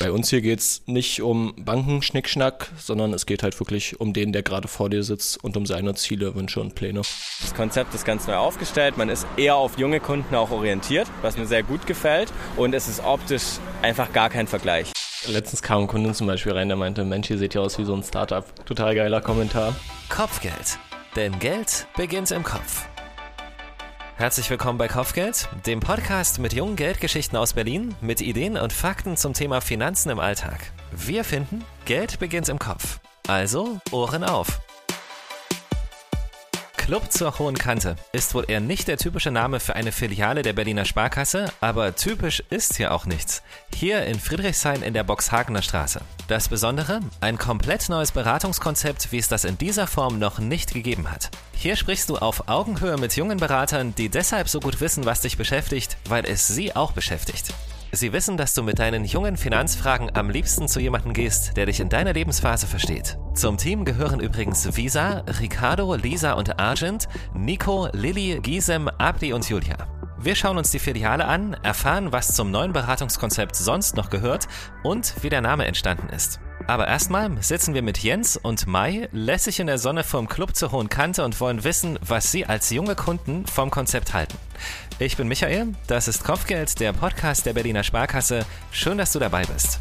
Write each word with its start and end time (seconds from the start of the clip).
Bei 0.00 0.12
uns 0.12 0.30
hier 0.30 0.40
geht 0.40 0.60
es 0.60 0.82
nicht 0.86 1.20
um 1.20 1.52
Bankenschnickschnack, 1.58 2.72
sondern 2.78 3.12
es 3.12 3.26
geht 3.26 3.42
halt 3.42 3.60
wirklich 3.60 4.00
um 4.00 4.14
den, 4.14 4.32
der 4.32 4.42
gerade 4.42 4.66
vor 4.66 4.88
dir 4.88 5.02
sitzt 5.02 5.44
und 5.44 5.58
um 5.58 5.66
seine 5.66 5.94
Ziele, 5.94 6.34
Wünsche 6.34 6.58
und 6.58 6.74
Pläne. 6.74 7.02
Das 7.42 7.54
Konzept 7.54 7.94
ist 7.94 8.06
ganz 8.06 8.26
neu 8.26 8.36
aufgestellt. 8.36 8.96
Man 8.96 9.10
ist 9.10 9.26
eher 9.36 9.56
auf 9.56 9.78
junge 9.78 10.00
Kunden 10.00 10.34
auch 10.34 10.52
orientiert, 10.52 11.06
was 11.20 11.36
mir 11.36 11.46
sehr 11.46 11.62
gut 11.62 11.86
gefällt. 11.86 12.32
Und 12.56 12.74
es 12.74 12.88
ist 12.88 13.04
optisch 13.04 13.58
einfach 13.82 14.10
gar 14.14 14.30
kein 14.30 14.46
Vergleich. 14.46 14.90
Letztens 15.28 15.60
kam 15.60 15.82
ein 15.82 15.86
Kunde 15.86 16.14
zum 16.14 16.26
Beispiel 16.26 16.52
rein, 16.52 16.68
der 16.68 16.78
meinte, 16.78 17.04
Mensch, 17.04 17.28
hier 17.28 17.36
seht 17.36 17.52
ja 17.52 17.60
aus 17.60 17.78
wie 17.78 17.84
so 17.84 17.94
ein 17.94 18.02
Startup. 18.02 18.44
Total 18.64 18.94
geiler 18.94 19.20
Kommentar. 19.20 19.76
Kopfgeld. 20.08 20.78
Denn 21.14 21.38
Geld 21.40 21.86
beginnt 21.94 22.30
im 22.30 22.42
Kopf. 22.42 22.86
Herzlich 24.20 24.50
willkommen 24.50 24.76
bei 24.76 24.86
Kopfgeld, 24.86 25.48
dem 25.64 25.80
Podcast 25.80 26.40
mit 26.40 26.52
jungen 26.52 26.76
Geldgeschichten 26.76 27.38
aus 27.38 27.54
Berlin, 27.54 27.94
mit 28.02 28.20
Ideen 28.20 28.58
und 28.58 28.70
Fakten 28.70 29.16
zum 29.16 29.32
Thema 29.32 29.62
Finanzen 29.62 30.10
im 30.10 30.20
Alltag. 30.20 30.60
Wir 30.92 31.24
finden, 31.24 31.64
Geld 31.86 32.18
beginnt 32.18 32.50
im 32.50 32.58
Kopf. 32.58 33.00
Also 33.26 33.78
Ohren 33.92 34.22
auf. 34.22 34.60
Club 36.90 37.12
zur 37.12 37.38
Hohen 37.38 37.56
Kante 37.56 37.94
ist 38.10 38.34
wohl 38.34 38.46
eher 38.48 38.58
nicht 38.58 38.88
der 38.88 38.96
typische 38.96 39.30
Name 39.30 39.60
für 39.60 39.76
eine 39.76 39.92
Filiale 39.92 40.42
der 40.42 40.54
Berliner 40.54 40.84
Sparkasse, 40.84 41.52
aber 41.60 41.94
typisch 41.94 42.42
ist 42.50 42.78
hier 42.78 42.92
auch 42.92 43.06
nichts. 43.06 43.44
Hier 43.72 44.02
in 44.06 44.18
Friedrichshain 44.18 44.82
in 44.82 44.92
der 44.92 45.04
Boxhagener 45.04 45.62
Straße. 45.62 46.00
Das 46.26 46.48
Besondere? 46.48 46.98
Ein 47.20 47.38
komplett 47.38 47.88
neues 47.90 48.10
Beratungskonzept, 48.10 49.12
wie 49.12 49.18
es 49.18 49.28
das 49.28 49.44
in 49.44 49.56
dieser 49.56 49.86
Form 49.86 50.18
noch 50.18 50.40
nicht 50.40 50.74
gegeben 50.74 51.12
hat. 51.12 51.30
Hier 51.54 51.76
sprichst 51.76 52.10
du 52.10 52.16
auf 52.16 52.48
Augenhöhe 52.48 52.96
mit 52.96 53.14
jungen 53.14 53.38
Beratern, 53.38 53.94
die 53.94 54.08
deshalb 54.08 54.48
so 54.48 54.58
gut 54.58 54.80
wissen, 54.80 55.04
was 55.04 55.20
dich 55.20 55.36
beschäftigt, 55.36 55.96
weil 56.08 56.24
es 56.24 56.48
sie 56.48 56.74
auch 56.74 56.90
beschäftigt. 56.90 57.54
Sie 57.92 58.12
wissen, 58.12 58.36
dass 58.36 58.54
du 58.54 58.62
mit 58.62 58.78
deinen 58.78 59.04
jungen 59.04 59.36
Finanzfragen 59.36 60.14
am 60.14 60.30
liebsten 60.30 60.68
zu 60.68 60.78
jemandem 60.78 61.12
gehst, 61.12 61.56
der 61.56 61.66
dich 61.66 61.80
in 61.80 61.88
deiner 61.88 62.12
Lebensphase 62.12 62.68
versteht. 62.68 63.18
Zum 63.34 63.56
Team 63.56 63.84
gehören 63.84 64.20
übrigens 64.20 64.76
Visa, 64.76 65.24
Ricardo, 65.40 65.96
Lisa 65.96 66.34
und 66.34 66.60
Argent, 66.60 67.08
Nico, 67.34 67.88
Lilly, 67.92 68.38
Gisem, 68.40 68.88
Abdi 68.88 69.32
und 69.32 69.48
Julia. 69.48 69.76
Wir 70.18 70.36
schauen 70.36 70.58
uns 70.58 70.70
die 70.70 70.78
Filiale 70.78 71.24
an, 71.24 71.54
erfahren, 71.62 72.12
was 72.12 72.36
zum 72.36 72.52
neuen 72.52 72.72
Beratungskonzept 72.72 73.56
sonst 73.56 73.96
noch 73.96 74.08
gehört 74.08 74.46
und 74.84 75.14
wie 75.22 75.30
der 75.30 75.40
Name 75.40 75.64
entstanden 75.64 76.10
ist. 76.10 76.38
Aber 76.68 76.86
erstmal 76.86 77.42
sitzen 77.42 77.74
wir 77.74 77.82
mit 77.82 77.98
Jens 77.98 78.36
und 78.36 78.68
Mai 78.68 79.08
lässig 79.10 79.58
in 79.58 79.66
der 79.66 79.78
Sonne 79.78 80.04
vom 80.04 80.28
Club 80.28 80.54
zur 80.54 80.70
Hohen 80.70 80.90
Kante 80.90 81.24
und 81.24 81.40
wollen 81.40 81.64
wissen, 81.64 81.98
was 82.02 82.30
sie 82.30 82.46
als 82.46 82.70
junge 82.70 82.94
Kunden 82.94 83.46
vom 83.46 83.70
Konzept 83.70 84.14
halten. 84.14 84.36
Ich 84.98 85.16
bin 85.16 85.28
Michael, 85.28 85.74
das 85.86 86.08
ist 86.08 86.24
Kopfgeld, 86.24 86.78
der 86.80 86.92
Podcast 86.92 87.46
der 87.46 87.52
Berliner 87.52 87.82
Sparkasse. 87.82 88.44
Schön, 88.70 88.98
dass 88.98 89.12
du 89.12 89.18
dabei 89.18 89.44
bist. 89.44 89.80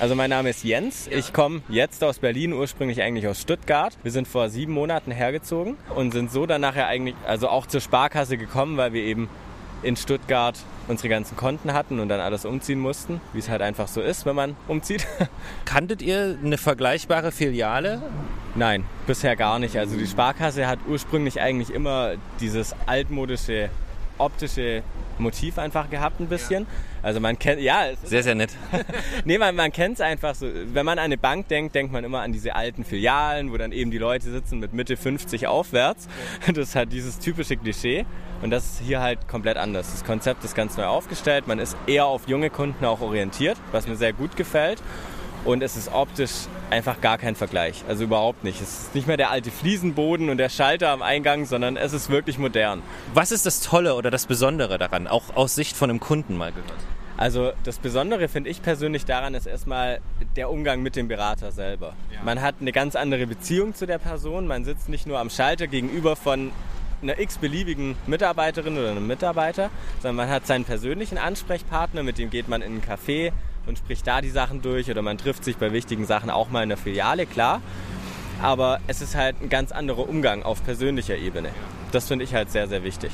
Also 0.00 0.14
mein 0.14 0.30
Name 0.30 0.50
ist 0.50 0.62
Jens. 0.62 1.08
Ich 1.08 1.32
komme 1.32 1.62
jetzt 1.68 2.04
aus 2.04 2.20
Berlin, 2.20 2.52
ursprünglich 2.52 3.02
eigentlich 3.02 3.26
aus 3.26 3.40
Stuttgart. 3.40 3.96
Wir 4.04 4.12
sind 4.12 4.28
vor 4.28 4.48
sieben 4.48 4.72
Monaten 4.72 5.10
hergezogen 5.10 5.76
und 5.96 6.12
sind 6.12 6.30
so 6.30 6.46
dann 6.46 6.60
nachher 6.60 6.86
eigentlich, 6.86 7.16
also 7.26 7.48
auch 7.48 7.66
zur 7.66 7.80
Sparkasse 7.80 8.36
gekommen, 8.38 8.76
weil 8.76 8.92
wir 8.92 9.02
eben 9.02 9.28
in 9.82 9.96
Stuttgart 9.96 10.56
unsere 10.88 11.08
ganzen 11.08 11.36
Konten 11.36 11.72
hatten 11.72 12.00
und 12.00 12.08
dann 12.08 12.20
alles 12.20 12.44
umziehen 12.44 12.80
mussten, 12.80 13.20
wie 13.32 13.38
es 13.38 13.48
halt 13.48 13.62
einfach 13.62 13.88
so 13.88 14.00
ist, 14.00 14.26
wenn 14.26 14.34
man 14.34 14.56
umzieht. 14.66 15.06
Kanntet 15.64 16.02
ihr 16.02 16.38
eine 16.42 16.58
vergleichbare 16.58 17.30
Filiale? 17.30 18.02
Nein, 18.54 18.84
bisher 19.06 19.36
gar 19.36 19.58
nicht. 19.58 19.76
Also 19.76 19.96
die 19.96 20.06
Sparkasse 20.06 20.66
hat 20.66 20.80
ursprünglich 20.88 21.40
eigentlich 21.40 21.70
immer 21.70 22.14
dieses 22.40 22.74
altmodische 22.86 23.70
optische 24.16 24.82
Motiv 25.18 25.58
einfach 25.58 25.90
gehabt 25.90 26.20
ein 26.20 26.28
bisschen. 26.28 26.66
Also 27.02 27.20
man 27.20 27.38
kennt, 27.38 27.60
ja. 27.60 27.86
Sehr, 28.02 28.22
sehr 28.22 28.34
nett. 28.34 28.50
nee, 29.24 29.38
man, 29.38 29.54
man 29.54 29.72
kennt 29.72 29.94
es 29.94 30.00
einfach 30.00 30.34
so. 30.34 30.46
Wenn 30.46 30.84
man 30.84 30.98
an 30.98 31.06
eine 31.06 31.18
Bank 31.18 31.48
denkt, 31.48 31.74
denkt 31.74 31.92
man 31.92 32.04
immer 32.04 32.20
an 32.20 32.32
diese 32.32 32.54
alten 32.54 32.84
Filialen, 32.84 33.52
wo 33.52 33.56
dann 33.56 33.72
eben 33.72 33.90
die 33.90 33.98
Leute 33.98 34.30
sitzen 34.30 34.58
mit 34.58 34.72
Mitte 34.72 34.96
50 34.96 35.46
aufwärts. 35.46 36.08
Das 36.46 36.56
ist 36.56 36.74
halt 36.74 36.92
dieses 36.92 37.18
typische 37.18 37.56
Klischee. 37.56 38.04
Und 38.42 38.50
das 38.50 38.64
ist 38.64 38.80
hier 38.80 39.00
halt 39.00 39.26
komplett 39.28 39.56
anders. 39.56 39.90
Das 39.90 40.04
Konzept 40.04 40.44
ist 40.44 40.54
ganz 40.54 40.76
neu 40.76 40.84
aufgestellt. 40.84 41.46
Man 41.46 41.58
ist 41.58 41.76
eher 41.86 42.06
auf 42.06 42.28
junge 42.28 42.50
Kunden 42.50 42.84
auch 42.84 43.00
orientiert, 43.00 43.56
was 43.72 43.86
mir 43.86 43.96
sehr 43.96 44.12
gut 44.12 44.36
gefällt. 44.36 44.80
Und 45.44 45.62
es 45.62 45.76
ist 45.76 45.92
optisch 45.92 46.32
einfach 46.70 47.00
gar 47.00 47.18
kein 47.18 47.34
Vergleich. 47.34 47.84
Also 47.88 48.04
überhaupt 48.04 48.44
nicht. 48.44 48.60
Es 48.60 48.80
ist 48.80 48.94
nicht 48.94 49.06
mehr 49.06 49.16
der 49.16 49.30
alte 49.30 49.50
Fliesenboden 49.50 50.28
und 50.28 50.38
der 50.38 50.48
Schalter 50.48 50.90
am 50.90 51.02
Eingang, 51.02 51.46
sondern 51.46 51.76
es 51.76 51.92
ist 51.92 52.10
wirklich 52.10 52.38
modern. 52.38 52.82
Was 53.14 53.32
ist 53.32 53.46
das 53.46 53.60
Tolle 53.60 53.94
oder 53.94 54.10
das 54.10 54.26
Besondere 54.26 54.78
daran, 54.78 55.06
auch 55.06 55.36
aus 55.36 55.54
Sicht 55.54 55.76
von 55.76 55.90
einem 55.90 56.00
Kunden 56.00 56.36
mal 56.36 56.52
gehört? 56.52 56.72
Also 57.16 57.50
das 57.64 57.78
Besondere 57.78 58.28
finde 58.28 58.48
ich 58.48 58.62
persönlich 58.62 59.04
daran 59.04 59.34
ist 59.34 59.46
erstmal 59.46 60.00
der 60.36 60.50
Umgang 60.50 60.82
mit 60.82 60.94
dem 60.94 61.08
Berater 61.08 61.50
selber. 61.50 61.94
Ja. 62.12 62.22
Man 62.22 62.40
hat 62.40 62.56
eine 62.60 62.70
ganz 62.70 62.94
andere 62.94 63.26
Beziehung 63.26 63.74
zu 63.74 63.86
der 63.86 63.98
Person. 63.98 64.46
Man 64.46 64.64
sitzt 64.64 64.88
nicht 64.88 65.04
nur 65.06 65.18
am 65.18 65.28
Schalter 65.28 65.66
gegenüber 65.66 66.14
von 66.14 66.52
einer 67.02 67.18
x-beliebigen 67.18 67.96
Mitarbeiterin 68.06 68.78
oder 68.78 68.90
einem 68.90 69.06
Mitarbeiter, 69.06 69.70
sondern 70.00 70.16
man 70.16 70.30
hat 70.30 70.46
seinen 70.46 70.64
persönlichen 70.64 71.18
Ansprechpartner, 71.18 72.02
mit 72.04 72.18
dem 72.18 72.30
geht 72.30 72.48
man 72.48 72.62
in 72.62 72.72
einen 72.72 72.82
Café, 72.82 73.32
und 73.68 73.78
spricht 73.78 74.06
da 74.06 74.20
die 74.20 74.30
Sachen 74.30 74.62
durch 74.62 74.90
oder 74.90 75.02
man 75.02 75.18
trifft 75.18 75.44
sich 75.44 75.56
bei 75.56 75.72
wichtigen 75.72 76.06
Sachen 76.06 76.30
auch 76.30 76.48
mal 76.50 76.62
in 76.62 76.70
der 76.70 76.78
Filiale, 76.78 77.26
klar. 77.26 77.60
Aber 78.42 78.80
es 78.86 79.02
ist 79.02 79.14
halt 79.14 79.40
ein 79.42 79.48
ganz 79.48 79.72
anderer 79.72 80.08
Umgang 80.08 80.42
auf 80.42 80.64
persönlicher 80.64 81.16
Ebene. 81.16 81.50
Das 81.92 82.08
finde 82.08 82.24
ich 82.24 82.34
halt 82.34 82.50
sehr, 82.50 82.68
sehr 82.68 82.82
wichtig. 82.82 83.10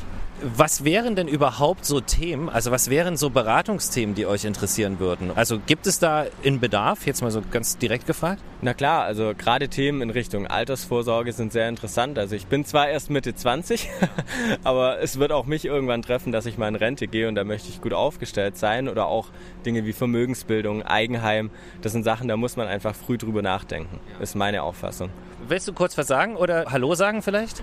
Was 0.46 0.84
wären 0.84 1.16
denn 1.16 1.26
überhaupt 1.26 1.86
so 1.86 2.02
Themen, 2.02 2.50
also 2.50 2.70
was 2.70 2.90
wären 2.90 3.16
so 3.16 3.30
Beratungsthemen, 3.30 4.14
die 4.14 4.26
euch 4.26 4.44
interessieren 4.44 4.98
würden? 4.98 5.30
Also 5.34 5.58
gibt 5.58 5.86
es 5.86 5.98
da 5.98 6.26
in 6.42 6.60
Bedarf, 6.60 7.06
jetzt 7.06 7.22
mal 7.22 7.30
so 7.30 7.40
ganz 7.50 7.78
direkt 7.78 8.06
gefragt? 8.06 8.42
Na 8.60 8.74
klar, 8.74 9.04
also 9.04 9.32
gerade 9.38 9.68
Themen 9.68 10.02
in 10.02 10.10
Richtung 10.10 10.46
Altersvorsorge 10.46 11.32
sind 11.32 11.50
sehr 11.50 11.66
interessant. 11.70 12.18
Also 12.18 12.36
ich 12.36 12.44
bin 12.44 12.66
zwar 12.66 12.90
erst 12.90 13.08
Mitte 13.08 13.34
20, 13.34 13.88
aber 14.64 15.00
es 15.00 15.18
wird 15.18 15.32
auch 15.32 15.46
mich 15.46 15.64
irgendwann 15.64 16.02
treffen, 16.02 16.30
dass 16.30 16.44
ich 16.44 16.58
mal 16.58 16.68
in 16.68 16.76
Rente 16.76 17.06
gehe 17.08 17.26
und 17.26 17.36
da 17.36 17.44
möchte 17.44 17.70
ich 17.70 17.80
gut 17.80 17.94
aufgestellt 17.94 18.58
sein 18.58 18.90
oder 18.90 19.06
auch 19.06 19.28
Dinge 19.64 19.86
wie 19.86 19.94
Vermögensbildung, 19.94 20.82
Eigenheim. 20.82 21.48
Das 21.80 21.92
sind 21.92 22.02
Sachen, 22.02 22.28
da 22.28 22.36
muss 22.36 22.56
man 22.56 22.68
einfach 22.68 22.94
früh 22.94 23.16
drüber 23.16 23.40
nachdenken, 23.40 23.98
ist 24.20 24.36
meine 24.36 24.62
Auffassung. 24.62 25.08
Willst 25.48 25.68
du 25.68 25.72
kurz 25.72 25.98
was 25.98 26.06
sagen 26.06 26.36
oder 26.36 26.66
Hallo 26.70 26.94
sagen 26.94 27.22
vielleicht? 27.22 27.62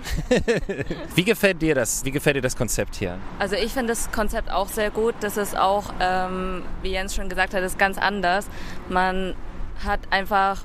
Wie 1.14 1.24
gefällt 1.24 1.62
dir 1.62 1.74
das? 1.74 2.04
Wie 2.04 2.10
gefällt 2.10 2.36
dir 2.36 2.42
das 2.42 2.56
Konzept 2.56 2.96
hier? 2.96 3.18
Also 3.38 3.56
ich 3.56 3.72
finde 3.72 3.88
das 3.88 4.12
Konzept 4.12 4.50
auch 4.50 4.68
sehr 4.68 4.90
gut. 4.90 5.14
Das 5.20 5.36
ist 5.36 5.56
auch, 5.56 5.92
ähm, 6.00 6.62
wie 6.82 6.90
Jens 6.90 7.14
schon 7.14 7.28
gesagt 7.28 7.54
hat, 7.54 7.62
ist 7.62 7.78
ganz 7.78 7.98
anders. 7.98 8.46
Man 8.88 9.34
hat 9.84 10.00
einfach, 10.10 10.62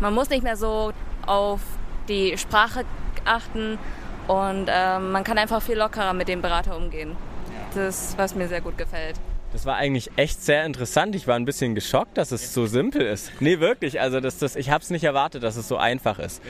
man 0.00 0.14
muss 0.14 0.28
nicht 0.28 0.42
mehr 0.42 0.56
so 0.56 0.92
auf 1.26 1.60
die 2.08 2.36
Sprache 2.36 2.84
achten 3.24 3.78
und 4.26 4.66
ähm, 4.68 5.12
man 5.12 5.24
kann 5.24 5.38
einfach 5.38 5.62
viel 5.62 5.78
lockerer 5.78 6.12
mit 6.12 6.28
dem 6.28 6.42
Berater 6.42 6.76
umgehen. 6.76 7.16
Das 7.74 8.10
ist, 8.10 8.18
was 8.18 8.34
mir 8.34 8.48
sehr 8.48 8.60
gut 8.60 8.76
gefällt. 8.76 9.16
Das 9.52 9.64
war 9.64 9.76
eigentlich 9.76 10.10
echt 10.16 10.42
sehr 10.42 10.64
interessant. 10.64 11.14
Ich 11.14 11.26
war 11.26 11.36
ein 11.36 11.44
bisschen 11.44 11.74
geschockt, 11.74 12.18
dass 12.18 12.32
es 12.32 12.52
so 12.52 12.66
simpel 12.66 13.02
ist. 13.02 13.32
Nee, 13.40 13.60
wirklich. 13.60 14.00
Also 14.00 14.20
das, 14.20 14.38
das, 14.38 14.56
ich 14.56 14.70
habe 14.70 14.82
es 14.82 14.90
nicht 14.90 15.04
erwartet, 15.04 15.42
dass 15.42 15.56
es 15.56 15.68
so 15.68 15.78
einfach 15.78 16.18
ist. 16.18 16.42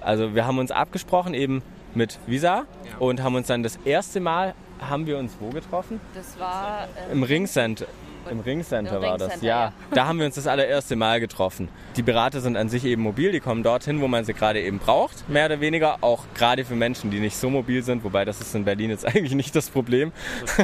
Also 0.00 0.34
wir 0.34 0.46
haben 0.46 0.58
uns 0.58 0.70
abgesprochen 0.70 1.34
eben 1.34 1.62
mit 1.94 2.18
Visa 2.26 2.64
und 2.98 3.22
haben 3.22 3.34
uns 3.34 3.46
dann 3.46 3.62
das 3.62 3.78
erste 3.84 4.20
Mal, 4.20 4.54
haben 4.80 5.06
wir 5.06 5.18
uns 5.18 5.36
wo 5.38 5.50
getroffen? 5.50 6.00
Das 6.14 6.38
war 6.38 6.88
ähm, 7.06 7.18
im 7.18 7.22
Ringcenter. 7.22 7.86
Im 8.30 8.40
Ringcenter 8.40 8.96
Im 8.96 9.02
war 9.02 9.12
Ring 9.12 9.18
das, 9.18 9.40
ja. 9.42 9.66
ja. 9.66 9.72
Da 9.94 10.06
haben 10.06 10.18
wir 10.18 10.26
uns 10.26 10.34
das 10.34 10.46
allererste 10.46 10.96
Mal 10.96 11.20
getroffen. 11.20 11.68
Die 11.96 12.02
Berater 12.02 12.40
sind 12.40 12.56
an 12.56 12.68
sich 12.68 12.84
eben 12.84 13.02
mobil, 13.02 13.32
die 13.32 13.40
kommen 13.40 13.62
dorthin, 13.62 14.00
wo 14.00 14.08
man 14.08 14.24
sie 14.24 14.34
gerade 14.34 14.60
eben 14.60 14.78
braucht, 14.78 15.28
mehr 15.28 15.46
oder 15.46 15.60
weniger. 15.60 15.98
Auch 16.02 16.24
gerade 16.34 16.64
für 16.64 16.74
Menschen, 16.74 17.10
die 17.10 17.20
nicht 17.20 17.36
so 17.36 17.50
mobil 17.50 17.82
sind, 17.82 18.04
wobei 18.04 18.24
das 18.24 18.40
ist 18.40 18.54
in 18.54 18.64
Berlin 18.64 18.90
jetzt 18.90 19.06
eigentlich 19.14 19.34
nicht 19.34 19.54
das 19.56 19.70
Problem. 19.70 20.12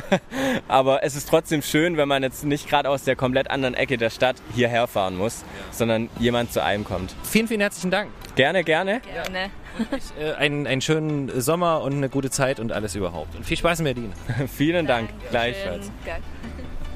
Aber 0.69 1.03
es 1.03 1.17
ist 1.17 1.29
trotzdem 1.29 1.63
schön, 1.63 1.97
wenn 1.97 2.09
man 2.09 2.23
jetzt 2.23 2.45
nicht 2.45 2.69
gerade 2.69 2.89
aus 2.89 3.05
der 3.05 3.17
komplett 3.17 3.51
anderen 3.51 3.75
Ecke 3.75 3.97
der 3.97 4.11
Stadt 4.11 4.37
hierher 4.55 4.87
fahren 4.87 5.17
muss, 5.17 5.45
sondern 5.71 6.09
jemand 6.19 6.53
zu 6.53 6.63
einem 6.63 6.85
kommt. 6.85 7.15
Vielen, 7.23 7.49
vielen 7.49 7.61
herzlichen 7.61 7.91
Dank. 7.91 8.11
Gerne, 8.35 8.65
gerne. 8.65 9.01
Gerne. 9.01 9.51
Ich, 9.97 10.23
äh, 10.23 10.33
einen, 10.35 10.67
einen 10.67 10.81
schönen 10.81 11.41
Sommer 11.41 11.83
und 11.83 11.95
eine 11.95 12.09
gute 12.09 12.31
Zeit 12.31 12.61
und 12.61 12.73
alles 12.73 12.95
überhaupt. 12.95 13.35
Und 13.35 13.45
viel 13.45 13.57
Spaß 13.57 13.81
in 13.81 13.85
Berlin. 13.85 14.13
Vielen 14.55 14.87
Dank, 14.87 15.09
Dank. 15.09 15.31
gleichfalls. 15.31 15.91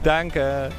Danke. 0.02 0.70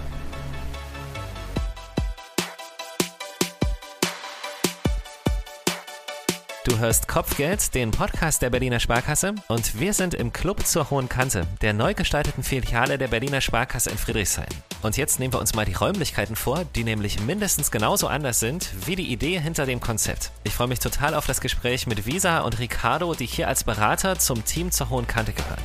Du 6.64 6.78
hörst 6.78 7.08
Kopfgeld, 7.08 7.76
den 7.76 7.92
Podcast 7.92 8.42
der 8.42 8.50
Berliner 8.50 8.80
Sparkasse 8.80 9.36
und 9.48 9.80
wir 9.80 9.94
sind 9.94 10.14
im 10.14 10.32
Club 10.32 10.66
zur 10.66 10.90
Hohen 10.90 11.10
Kante, 11.10 11.46
der 11.62 11.74
neu 11.74 11.94
gestalteten 11.94 12.44
Filiale 12.44 12.98
der 12.98 13.08
Berliner 13.08 13.42
Sparkasse 13.42 13.90
in 13.90 13.98
Friedrichshain. 13.98 14.48
Und 14.82 14.96
jetzt 14.96 15.20
nehmen 15.20 15.34
wir 15.34 15.40
uns 15.40 15.54
mal 15.54 15.66
die 15.66 15.74
Räumlichkeiten 15.74 16.36
vor, 16.36 16.64
die 16.76 16.84
nämlich 16.84 17.20
mindestens 17.20 17.72
genauso 17.72 18.08
anders 18.08 18.40
sind 18.40 18.70
wie 18.86 18.96
die 18.96 19.12
Idee 19.12 19.40
hinter 19.40 19.66
dem 19.66 19.80
Konzept. 19.80 20.32
Ich 20.44 20.54
freue 20.54 20.68
mich 20.68 20.80
total 20.80 21.14
auf 21.14 21.26
das 21.26 21.42
Gespräch 21.42 21.88
mit 21.88 22.06
Visa 22.06 22.40
und 22.40 22.58
Ricardo, 22.60 23.16
die 23.16 23.26
hier 23.26 23.48
als 23.48 23.64
Berater 23.64 24.18
zum 24.18 24.46
Team 24.46 24.72
zur 24.72 24.90
Hohen 24.90 25.08
Kante 25.08 25.34
gehören. 25.34 25.60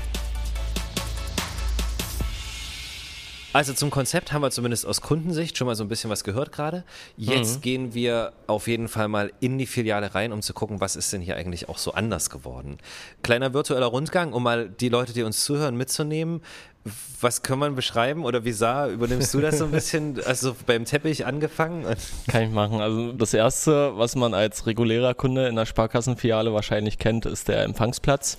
Also 3.56 3.72
zum 3.72 3.88
Konzept 3.88 4.34
haben 4.34 4.42
wir 4.42 4.50
zumindest 4.50 4.84
aus 4.84 5.00
Kundensicht 5.00 5.56
schon 5.56 5.66
mal 5.66 5.74
so 5.74 5.82
ein 5.82 5.88
bisschen 5.88 6.10
was 6.10 6.24
gehört 6.24 6.52
gerade. 6.52 6.84
Jetzt 7.16 7.56
mhm. 7.56 7.60
gehen 7.62 7.94
wir 7.94 8.34
auf 8.48 8.68
jeden 8.68 8.86
Fall 8.86 9.08
mal 9.08 9.32
in 9.40 9.56
die 9.56 9.64
Filiale 9.64 10.14
rein, 10.14 10.32
um 10.32 10.42
zu 10.42 10.52
gucken, 10.52 10.82
was 10.82 10.94
ist 10.94 11.10
denn 11.14 11.22
hier 11.22 11.36
eigentlich 11.36 11.70
auch 11.70 11.78
so 11.78 11.94
anders 11.94 12.28
geworden. 12.28 12.76
Kleiner 13.22 13.54
virtueller 13.54 13.86
Rundgang, 13.86 14.34
um 14.34 14.42
mal 14.42 14.68
die 14.68 14.90
Leute, 14.90 15.14
die 15.14 15.22
uns 15.22 15.42
zuhören, 15.42 15.74
mitzunehmen. 15.74 16.42
Was 17.22 17.42
kann 17.42 17.58
man 17.58 17.74
beschreiben 17.74 18.26
oder 18.26 18.44
wie 18.44 18.52
sah, 18.52 18.88
übernimmst 18.88 19.32
du 19.32 19.40
das 19.40 19.56
so 19.56 19.64
ein 19.64 19.70
bisschen? 19.70 20.20
Also 20.26 20.54
beim 20.66 20.84
Teppich 20.84 21.24
angefangen? 21.24 21.86
Kann 22.28 22.42
ich 22.42 22.50
machen. 22.50 22.82
Also 22.82 23.12
das 23.12 23.32
erste, 23.32 23.96
was 23.96 24.16
man 24.16 24.34
als 24.34 24.66
regulärer 24.66 25.14
Kunde 25.14 25.48
in 25.48 25.56
der 25.56 25.64
Sparkassenfiliale 25.64 26.52
wahrscheinlich 26.52 26.98
kennt, 26.98 27.24
ist 27.24 27.48
der 27.48 27.62
Empfangsplatz 27.62 28.36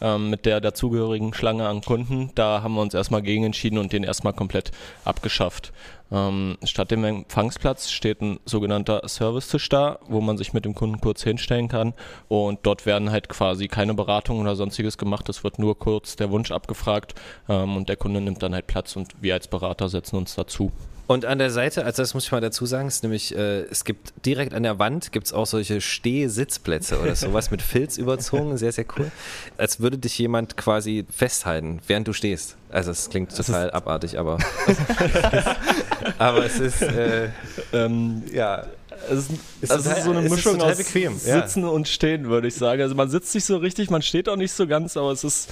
ähm, 0.00 0.30
mit 0.30 0.46
der 0.46 0.60
dazugehörigen 0.60 1.34
Schlange 1.34 1.66
an 1.66 1.80
Kunden. 1.80 2.30
Da 2.34 2.62
haben 2.62 2.74
wir 2.74 2.82
uns 2.82 2.94
erstmal 2.94 3.22
gegen 3.22 3.44
entschieden 3.44 3.78
und 3.78 3.92
den 3.92 4.04
erstmal 4.04 4.32
komplett 4.32 4.72
abgeschafft. 5.04 5.72
Ähm, 6.12 6.58
statt 6.64 6.90
dem 6.90 7.04
Empfangsplatz 7.04 7.90
steht 7.90 8.20
ein 8.20 8.38
sogenannter 8.44 9.02
Servicetisch 9.08 9.68
da, 9.68 9.98
wo 10.06 10.20
man 10.20 10.36
sich 10.36 10.52
mit 10.52 10.64
dem 10.64 10.74
Kunden 10.74 11.00
kurz 11.00 11.22
hinstellen 11.22 11.68
kann. 11.68 11.94
Und 12.28 12.60
dort 12.62 12.86
werden 12.86 13.10
halt 13.10 13.28
quasi 13.28 13.68
keine 13.68 13.94
Beratungen 13.94 14.42
oder 14.42 14.56
sonstiges 14.56 14.98
gemacht. 14.98 15.28
Es 15.28 15.44
wird 15.44 15.58
nur 15.58 15.78
kurz 15.78 16.16
der 16.16 16.30
Wunsch 16.30 16.52
abgefragt 16.52 17.14
ähm, 17.48 17.76
und 17.76 17.88
der 17.88 17.96
Kunde 17.96 18.20
nimmt 18.20 18.42
dann 18.42 18.54
halt 18.54 18.66
Platz 18.66 18.96
und 18.96 19.10
wir 19.20 19.34
als 19.34 19.48
Berater 19.48 19.88
setzen 19.88 20.16
uns 20.16 20.34
dazu. 20.34 20.70
Und 21.06 21.26
an 21.26 21.38
der 21.38 21.50
Seite, 21.50 21.84
also 21.84 22.02
das 22.02 22.14
muss 22.14 22.24
ich 22.24 22.32
mal 22.32 22.40
dazu 22.40 22.64
sagen, 22.64 22.88
ist 22.88 23.02
nämlich, 23.02 23.36
äh, 23.36 23.62
es 23.64 23.84
gibt 23.84 24.14
direkt 24.24 24.54
an 24.54 24.62
der 24.62 24.78
Wand 24.78 25.12
gibt 25.12 25.26
es 25.26 25.32
auch 25.34 25.46
solche 25.46 25.80
Steh-Sitzplätze 25.82 26.98
oder 26.98 27.14
sowas 27.14 27.50
mit 27.50 27.60
Filz 27.60 27.98
überzogen, 27.98 28.56
sehr, 28.56 28.72
sehr 28.72 28.86
cool. 28.96 29.10
Als 29.58 29.80
würde 29.80 29.98
dich 29.98 30.18
jemand 30.18 30.56
quasi 30.56 31.04
festhalten, 31.14 31.80
während 31.86 32.08
du 32.08 32.14
stehst. 32.14 32.56
Also 32.70 32.90
es 32.90 33.10
klingt 33.10 33.36
total 33.36 33.70
abartig, 33.70 34.18
aber, 34.18 34.38
aber 36.18 36.46
es 36.46 36.58
ist, 36.58 36.82
äh, 36.82 37.28
ähm, 37.72 38.22
ja. 38.32 38.66
Es 39.10 39.18
ist, 39.18 39.30
es 39.60 39.70
also 39.70 39.90
ist 39.90 40.04
so 40.04 40.10
eine 40.12 40.28
Mischung 40.28 40.62
aus 40.62 40.78
bequem. 40.78 41.18
Sitzen 41.18 41.64
ja. 41.64 41.68
und 41.68 41.88
Stehen, 41.88 42.28
würde 42.28 42.48
ich 42.48 42.54
sagen. 42.54 42.80
Also 42.80 42.94
man 42.94 43.10
sitzt 43.10 43.34
nicht 43.34 43.44
so 43.44 43.58
richtig, 43.58 43.90
man 43.90 44.00
steht 44.00 44.28
auch 44.28 44.36
nicht 44.36 44.52
so 44.52 44.66
ganz, 44.66 44.96
aber 44.96 45.12
es 45.12 45.24
ist 45.24 45.50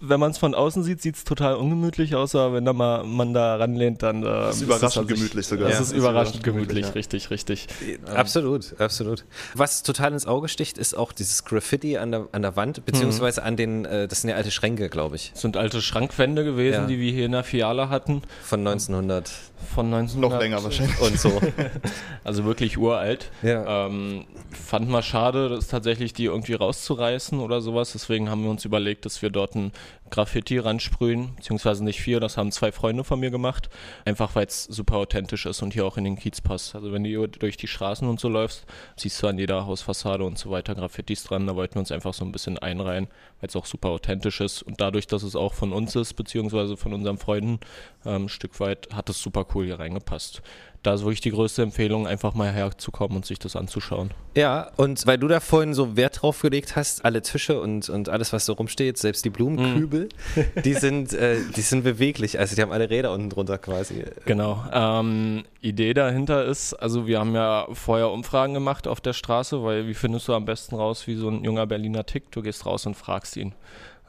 wenn 0.00 0.20
man 0.20 0.30
es 0.30 0.38
von 0.38 0.54
außen 0.54 0.82
sieht, 0.82 1.00
sieht 1.00 1.16
es 1.16 1.24
total 1.24 1.56
ungemütlich 1.56 2.14
aus, 2.14 2.34
aber 2.34 2.54
wenn 2.54 2.64
da 2.64 2.72
mal 2.72 3.04
man 3.04 3.34
da 3.34 3.56
ranlehnt, 3.56 4.02
dann 4.02 4.22
äh, 4.22 4.50
ist 4.50 4.62
überraschend 4.62 5.10
ist 5.10 5.16
gemütlich 5.16 5.46
sogar. 5.46 5.68
Es 5.68 5.80
ist, 5.80 5.92
ist 5.92 5.98
überraschend, 5.98 6.42
gemütlich, 6.42 6.86
ja. 6.86 6.92
richtig, 6.92 7.30
richtig. 7.30 7.66
Absolut, 8.14 8.78
absolut. 8.80 9.24
Was 9.54 9.82
total 9.82 10.12
ins 10.12 10.26
Auge 10.26 10.48
sticht, 10.48 10.78
ist 10.78 10.94
auch 10.94 11.12
dieses 11.12 11.44
Graffiti 11.44 11.98
an 11.98 12.12
der, 12.12 12.28
an 12.32 12.42
der 12.42 12.56
Wand, 12.56 12.84
beziehungsweise 12.84 13.40
mhm. 13.40 13.46
an 13.46 13.56
den, 13.56 13.84
äh, 13.84 14.08
das 14.08 14.22
sind 14.22 14.30
ja 14.30 14.36
alte 14.36 14.50
Schränke, 14.50 14.88
glaube 14.88 15.16
ich. 15.16 15.32
Das 15.32 15.42
sind 15.42 15.56
alte 15.56 15.82
Schrankwände 15.82 16.44
gewesen, 16.44 16.82
ja. 16.82 16.86
die 16.86 16.98
wir 16.98 17.12
hier 17.12 17.26
in 17.26 17.32
der 17.32 17.44
Filiale 17.44 17.88
hatten. 17.88 18.22
Von 18.42 18.60
1900. 18.66 19.30
Von 19.74 19.92
1900. 19.92 20.30
Noch 20.30 20.40
länger 20.40 20.64
wahrscheinlich. 20.64 21.00
Und 21.00 21.18
so. 21.18 21.40
also 22.24 22.44
wirklich 22.44 22.78
uralt. 22.78 23.30
Ja. 23.42 23.86
Ähm, 23.86 24.24
fand 24.50 24.88
mal 24.88 25.02
schade, 25.02 25.48
das 25.48 25.68
tatsächlich 25.68 26.12
die 26.12 26.24
irgendwie 26.24 26.54
rauszureißen 26.54 27.40
oder 27.40 27.60
sowas. 27.60 27.92
Deswegen 27.92 28.30
haben 28.30 28.42
wir 28.44 28.50
uns 28.50 28.64
überlegt, 28.64 29.04
dass 29.04 29.22
wir 29.22 29.30
dort 29.30 29.54
ein 29.54 29.72
Graffiti 30.10 30.58
ransprühen, 30.58 31.34
beziehungsweise 31.36 31.84
nicht 31.84 32.00
vier, 32.00 32.20
das 32.20 32.36
haben 32.36 32.50
zwei 32.52 32.72
Freunde 32.72 33.04
von 33.04 33.20
mir 33.20 33.30
gemacht. 33.30 33.68
Einfach 34.04 34.34
weil 34.34 34.46
es 34.46 34.64
super 34.64 34.96
authentisch 34.96 35.46
ist 35.46 35.62
und 35.62 35.72
hier 35.74 35.84
auch 35.84 35.96
in 35.96 36.04
den 36.04 36.16
Kiez 36.16 36.40
passt. 36.40 36.74
Also 36.74 36.92
wenn 36.92 37.04
du 37.04 37.26
durch 37.26 37.56
die 37.56 37.68
Straßen 37.68 38.08
und 38.08 38.20
so 38.20 38.28
läufst, 38.28 38.64
siehst 38.96 39.22
du 39.22 39.26
an 39.26 39.38
jeder 39.38 39.66
Hausfassade 39.66 40.24
und 40.24 40.38
so 40.38 40.50
weiter 40.50 40.74
Graffitis 40.74 41.24
dran. 41.24 41.46
Da 41.46 41.56
wollten 41.56 41.74
wir 41.76 41.80
uns 41.80 41.92
einfach 41.92 42.14
so 42.14 42.24
ein 42.24 42.32
bisschen 42.32 42.58
einreihen, 42.58 43.08
weil 43.40 43.48
es 43.48 43.56
auch 43.56 43.66
super 43.66 43.90
authentisch 43.90 44.40
ist. 44.40 44.62
Und 44.62 44.80
dadurch, 44.80 45.06
dass 45.06 45.22
es 45.22 45.36
auch 45.36 45.54
von 45.54 45.72
uns 45.72 45.94
ist, 45.96 46.14
beziehungsweise 46.14 46.76
von 46.76 46.92
unseren 46.92 47.18
Freunden, 47.18 47.60
ähm, 48.04 48.24
ein 48.24 48.28
Stück 48.28 48.60
weit, 48.60 48.88
hat 48.92 49.10
es 49.10 49.20
super 49.20 49.44
cool 49.54 49.66
hier 49.66 49.78
reingepasst 49.78 50.42
da 50.82 50.94
ist 50.94 51.02
wirklich 51.02 51.20
die 51.20 51.30
größte 51.30 51.62
Empfehlung, 51.62 52.06
einfach 52.06 52.34
mal 52.34 52.50
herzukommen 52.50 53.16
und 53.16 53.26
sich 53.26 53.38
das 53.38 53.56
anzuschauen. 53.56 54.12
Ja, 54.36 54.70
und 54.76 55.06
weil 55.06 55.18
du 55.18 55.26
da 55.26 55.40
vorhin 55.40 55.74
so 55.74 55.96
Wert 55.96 56.22
drauf 56.22 56.40
gelegt 56.40 56.76
hast, 56.76 57.04
alle 57.04 57.20
Tische 57.20 57.60
und, 57.60 57.88
und 57.88 58.08
alles, 58.08 58.32
was 58.32 58.46
so 58.46 58.52
rumsteht, 58.52 58.96
selbst 58.96 59.24
die 59.24 59.30
Blumenkübel, 59.30 60.08
mm. 60.36 60.60
die, 60.64 60.74
sind, 60.74 61.12
äh, 61.12 61.38
die 61.56 61.62
sind 61.62 61.82
beweglich. 61.82 62.38
Also 62.38 62.54
die 62.54 62.62
haben 62.62 62.70
alle 62.70 62.88
Räder 62.88 63.12
unten 63.12 63.30
drunter 63.30 63.58
quasi. 63.58 64.04
Genau. 64.24 64.64
Ähm, 64.72 65.44
Idee 65.60 65.94
dahinter 65.94 66.44
ist, 66.44 66.74
also 66.74 67.08
wir 67.08 67.18
haben 67.18 67.34
ja 67.34 67.66
vorher 67.72 68.10
Umfragen 68.10 68.54
gemacht 68.54 68.86
auf 68.86 69.00
der 69.00 69.12
Straße, 69.12 69.62
weil 69.64 69.88
wie 69.88 69.94
findest 69.94 70.28
du 70.28 70.34
am 70.34 70.44
besten 70.44 70.76
raus, 70.76 71.08
wie 71.08 71.16
so 71.16 71.28
ein 71.28 71.42
junger 71.42 71.66
Berliner 71.66 72.06
tickt? 72.06 72.36
Du 72.36 72.42
gehst 72.42 72.64
raus 72.66 72.86
und 72.86 72.94
fragst 72.94 73.36
ihn. 73.36 73.54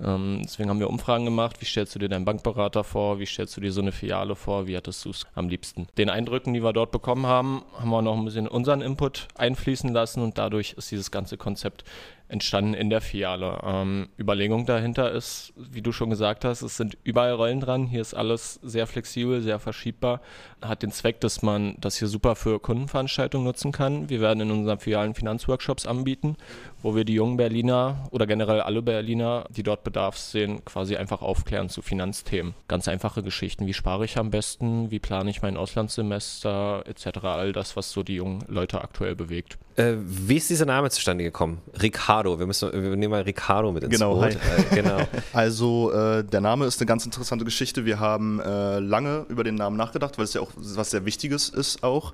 Ähm, 0.03 0.41
deswegen 0.43 0.69
haben 0.69 0.79
wir 0.79 0.89
Umfragen 0.89 1.25
gemacht. 1.25 1.61
Wie 1.61 1.65
stellst 1.65 1.95
du 1.95 1.99
dir 1.99 2.09
deinen 2.09 2.25
Bankberater 2.25 2.83
vor? 2.83 3.19
Wie 3.19 3.25
stellst 3.25 3.55
du 3.57 3.61
dir 3.61 3.71
so 3.71 3.81
eine 3.81 3.91
Filiale 3.91 4.35
vor? 4.35 4.67
Wie 4.67 4.75
hattest 4.75 5.05
du 5.05 5.09
es 5.09 5.25
am 5.35 5.49
liebsten? 5.49 5.87
Den 5.97 6.09
Eindrücken, 6.09 6.53
die 6.53 6.63
wir 6.63 6.73
dort 6.73 6.91
bekommen 6.91 7.25
haben, 7.25 7.63
haben 7.77 7.89
wir 7.89 8.01
noch 8.01 8.17
ein 8.17 8.25
bisschen 8.25 8.47
unseren 8.47 8.81
Input 8.81 9.27
einfließen 9.35 9.91
lassen 9.91 10.21
und 10.21 10.37
dadurch 10.37 10.73
ist 10.77 10.91
dieses 10.91 11.11
ganze 11.11 11.37
Konzept 11.37 11.83
entstanden 12.29 12.75
in 12.75 12.89
der 12.89 13.01
Filiale. 13.01 13.59
Ähm, 13.63 14.09
Überlegung 14.17 14.65
dahinter 14.65 15.11
ist, 15.11 15.51
wie 15.55 15.81
du 15.81 15.91
schon 15.91 16.09
gesagt 16.09 16.45
hast, 16.45 16.61
es 16.61 16.77
sind 16.77 16.97
überall 17.03 17.33
Rollen 17.33 17.59
dran. 17.59 17.87
Hier 17.87 18.01
ist 18.01 18.13
alles 18.13 18.59
sehr 18.63 18.87
flexibel, 18.87 19.41
sehr 19.41 19.59
verschiebbar. 19.59 20.21
Hat 20.61 20.83
den 20.83 20.91
Zweck, 20.91 21.19
dass 21.21 21.41
man 21.41 21.75
das 21.79 21.97
hier 21.97 22.07
super 22.07 22.35
für 22.35 22.59
Kundenveranstaltungen 22.59 23.45
nutzen 23.45 23.71
kann. 23.71 24.09
Wir 24.09 24.21
werden 24.21 24.41
in 24.41 24.51
unseren 24.51 24.79
Filialen 24.79 25.15
Finanzworkshops 25.15 25.87
anbieten, 25.87 26.37
wo 26.83 26.95
wir 26.95 27.03
die 27.03 27.15
jungen 27.15 27.37
Berliner 27.37 28.07
oder 28.11 28.27
generell 28.27 28.61
alle 28.61 28.81
Berliner, 28.81 29.45
die 29.49 29.63
dort 29.63 29.83
Bedarf 29.83 30.17
sehen, 30.17 30.63
quasi 30.65 30.95
einfach 30.95 31.21
aufklären 31.21 31.69
zu 31.69 31.81
Finanzthemen. 31.81 32.53
Ganz 32.67 32.87
einfache 32.87 33.23
Geschichten. 33.23 33.65
Wie 33.65 33.73
spare 33.73 34.05
ich 34.05 34.17
am 34.17 34.29
besten? 34.29 34.91
Wie 34.91 34.99
plane 34.99 35.31
ich 35.31 35.41
mein 35.41 35.57
Auslandssemester? 35.57 36.83
Etc. 36.85 37.07
All 37.23 37.53
das, 37.53 37.75
was 37.75 37.91
so 37.91 38.03
die 38.03 38.15
jungen 38.15 38.43
Leute 38.47 38.81
aktuell 38.81 39.15
bewegt. 39.15 39.57
Äh, 39.79 39.95
wie 40.01 40.35
ist 40.35 40.49
dieser 40.49 40.65
Name 40.65 40.89
zustande 40.89 41.23
gekommen? 41.23 41.61
Ricardo. 41.81 42.37
Wir, 42.37 42.45
müssen, 42.45 42.73
wir 42.73 42.97
nehmen 42.97 43.11
mal 43.11 43.21
Ricardo 43.21 43.71
mit 43.71 43.83
ins 43.85 43.93
genau, 43.93 44.15
Boot. 44.15 44.35
Äh, 44.35 44.75
genau. 44.75 44.99
Also 45.33 45.93
äh, 45.93 46.23
der 46.23 46.41
Name 46.41 46.65
ist 46.65 46.81
eine 46.81 46.85
ganz 46.85 47.05
interessante 47.05 47.45
Geschichte. 47.45 47.85
Wir 47.85 47.99
haben 47.99 48.41
äh, 48.41 48.79
lange 48.79 49.25
über 49.29 49.45
den 49.45 49.55
Namen 49.55 49.77
nachgedacht, 49.77 50.17
weil 50.17 50.25
es 50.25 50.33
ja 50.33 50.41
auch 50.41 50.51
was 50.55 50.91
sehr 50.91 51.05
Wichtiges 51.05 51.47
ist 51.47 51.81
auch 51.81 52.11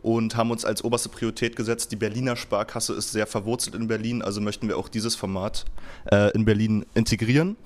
und 0.00 0.36
haben 0.36 0.52
uns 0.52 0.64
als 0.64 0.84
oberste 0.84 1.08
Priorität 1.08 1.56
gesetzt, 1.56 1.90
die 1.90 1.96
Berliner 1.96 2.36
Sparkasse 2.36 2.94
ist 2.94 3.10
sehr 3.10 3.26
verwurzelt 3.26 3.74
in 3.74 3.88
Berlin, 3.88 4.22
also 4.22 4.40
möchten 4.40 4.68
wir 4.68 4.78
auch 4.78 4.88
dieses 4.88 5.16
Format 5.16 5.64
äh, 6.12 6.30
in 6.32 6.44
Berlin 6.44 6.86
integrieren. 6.94 7.56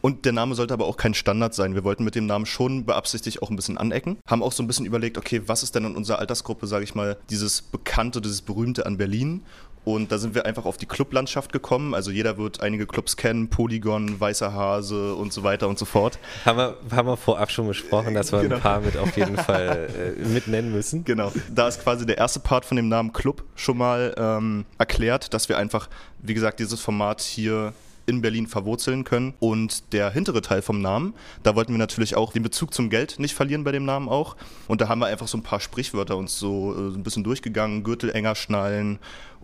Und 0.00 0.24
der 0.24 0.32
Name 0.32 0.54
sollte 0.54 0.74
aber 0.74 0.86
auch 0.86 0.96
kein 0.96 1.14
Standard 1.14 1.54
sein. 1.54 1.74
Wir 1.74 1.84
wollten 1.84 2.04
mit 2.04 2.14
dem 2.14 2.26
Namen 2.26 2.46
schon 2.46 2.84
beabsichtigt 2.84 3.42
auch 3.42 3.50
ein 3.50 3.56
bisschen 3.56 3.78
anecken. 3.78 4.18
Haben 4.26 4.42
auch 4.42 4.52
so 4.52 4.62
ein 4.62 4.66
bisschen 4.66 4.86
überlegt, 4.86 5.18
okay, 5.18 5.42
was 5.46 5.62
ist 5.62 5.74
denn 5.74 5.84
in 5.84 5.96
unserer 5.96 6.18
Altersgruppe, 6.18 6.66
sage 6.66 6.84
ich 6.84 6.94
mal, 6.94 7.16
dieses 7.30 7.62
Bekannte, 7.62 8.20
dieses 8.20 8.42
Berühmte 8.42 8.86
an 8.86 8.96
Berlin? 8.96 9.42
Und 9.84 10.12
da 10.12 10.18
sind 10.18 10.34
wir 10.34 10.44
einfach 10.44 10.66
auf 10.66 10.76
die 10.76 10.84
Clublandschaft 10.84 11.50
gekommen. 11.50 11.94
Also 11.94 12.10
jeder 12.10 12.36
wird 12.36 12.60
einige 12.60 12.86
Clubs 12.86 13.16
kennen, 13.16 13.48
Polygon, 13.48 14.20
Weißer 14.20 14.52
Hase 14.52 15.14
und 15.14 15.32
so 15.32 15.44
weiter 15.44 15.66
und 15.66 15.78
so 15.78 15.86
fort. 15.86 16.18
Haben 16.44 16.58
wir, 16.58 16.76
haben 16.90 17.08
wir 17.08 17.16
vorab 17.16 17.50
schon 17.50 17.66
besprochen, 17.66 18.12
dass 18.12 18.30
wir 18.30 18.40
genau. 18.40 18.56
ein 18.56 18.60
paar 18.60 18.80
mit 18.80 18.98
auf 18.98 19.16
jeden 19.16 19.36
Fall 19.38 19.88
äh, 20.18 20.28
mit 20.28 20.46
nennen 20.46 20.72
müssen. 20.72 21.04
Genau. 21.04 21.32
Da 21.54 21.68
ist 21.68 21.82
quasi 21.82 22.04
der 22.04 22.18
erste 22.18 22.40
Part 22.40 22.66
von 22.66 22.76
dem 22.76 22.88
Namen 22.88 23.14
Club 23.14 23.44
schon 23.54 23.78
mal 23.78 24.14
ähm, 24.18 24.66
erklärt, 24.76 25.32
dass 25.32 25.48
wir 25.48 25.56
einfach, 25.56 25.88
wie 26.20 26.34
gesagt, 26.34 26.60
dieses 26.60 26.80
Format 26.80 27.22
hier 27.22 27.72
in 28.08 28.22
Berlin 28.22 28.46
verwurzeln 28.46 29.04
können. 29.04 29.34
Und 29.38 29.92
der 29.92 30.10
hintere 30.10 30.42
Teil 30.42 30.62
vom 30.62 30.80
Namen, 30.80 31.14
da 31.42 31.54
wollten 31.54 31.72
wir 31.72 31.78
natürlich 31.78 32.16
auch 32.16 32.32
den 32.32 32.42
Bezug 32.42 32.74
zum 32.74 32.90
Geld 32.90 33.18
nicht 33.18 33.34
verlieren 33.34 33.64
bei 33.64 33.72
dem 33.72 33.84
Namen 33.84 34.08
auch. 34.08 34.36
Und 34.66 34.80
da 34.80 34.88
haben 34.88 35.00
wir 35.00 35.06
einfach 35.06 35.28
so 35.28 35.38
ein 35.38 35.42
paar 35.42 35.60
Sprichwörter 35.60 36.16
uns 36.16 36.38
so 36.38 36.74
äh, 36.74 36.94
ein 36.96 37.02
bisschen 37.02 37.24
durchgegangen, 37.24 37.84
Gürtel 37.84 38.10
enger 38.10 38.34
schnallen 38.34 38.98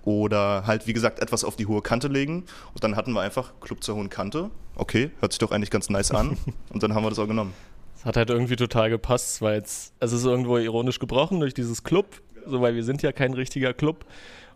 oder 0.05 0.67
halt, 0.67 0.87
wie 0.87 0.93
gesagt, 0.93 1.21
etwas 1.21 1.45
auf 1.45 1.57
die 1.57 1.67
hohe 1.67 1.83
Kante 1.83 2.09
legen. 2.09 2.45
Und 2.73 2.85
dann 2.85 2.97
hatten 2.97 3.13
wir 3.13 3.21
einfach 3.21 3.53
Club 3.61 3.83
zur 3.83 3.97
hohen 3.97 4.11
Kante. 4.11 4.51
Okay, 4.77 5.11
hört 5.21 5.33
sich 5.33 5.39
doch 5.39 5.53
eigentlich 5.53 5.71
ganz 5.71 5.89
nice 5.89 6.11
an. 6.11 6.37
Und 6.71 6.83
dann 6.83 6.95
haben 6.95 7.05
wir 7.05 7.11
das 7.11 7.19
auch 7.19 7.29
genommen. 7.29 7.55
Es 7.97 8.05
hat 8.05 8.17
halt 8.17 8.29
irgendwie 8.29 8.57
total 8.57 8.91
gepasst, 8.91 9.41
weil 9.41 9.61
es, 9.61 9.93
es 10.01 10.13
ist 10.13 10.25
irgendwo 10.25 10.59
ironisch 10.59 10.99
gebrochen 10.99 11.41
durch 11.41 11.55
dieses 11.55 11.85
Club, 11.85 12.21
so 12.47 12.61
weil 12.61 12.75
wir 12.75 12.85
sind 12.85 13.03
ja 13.03 13.13
kein 13.13 13.33
richtiger 13.33 13.73
Club. 13.73 14.05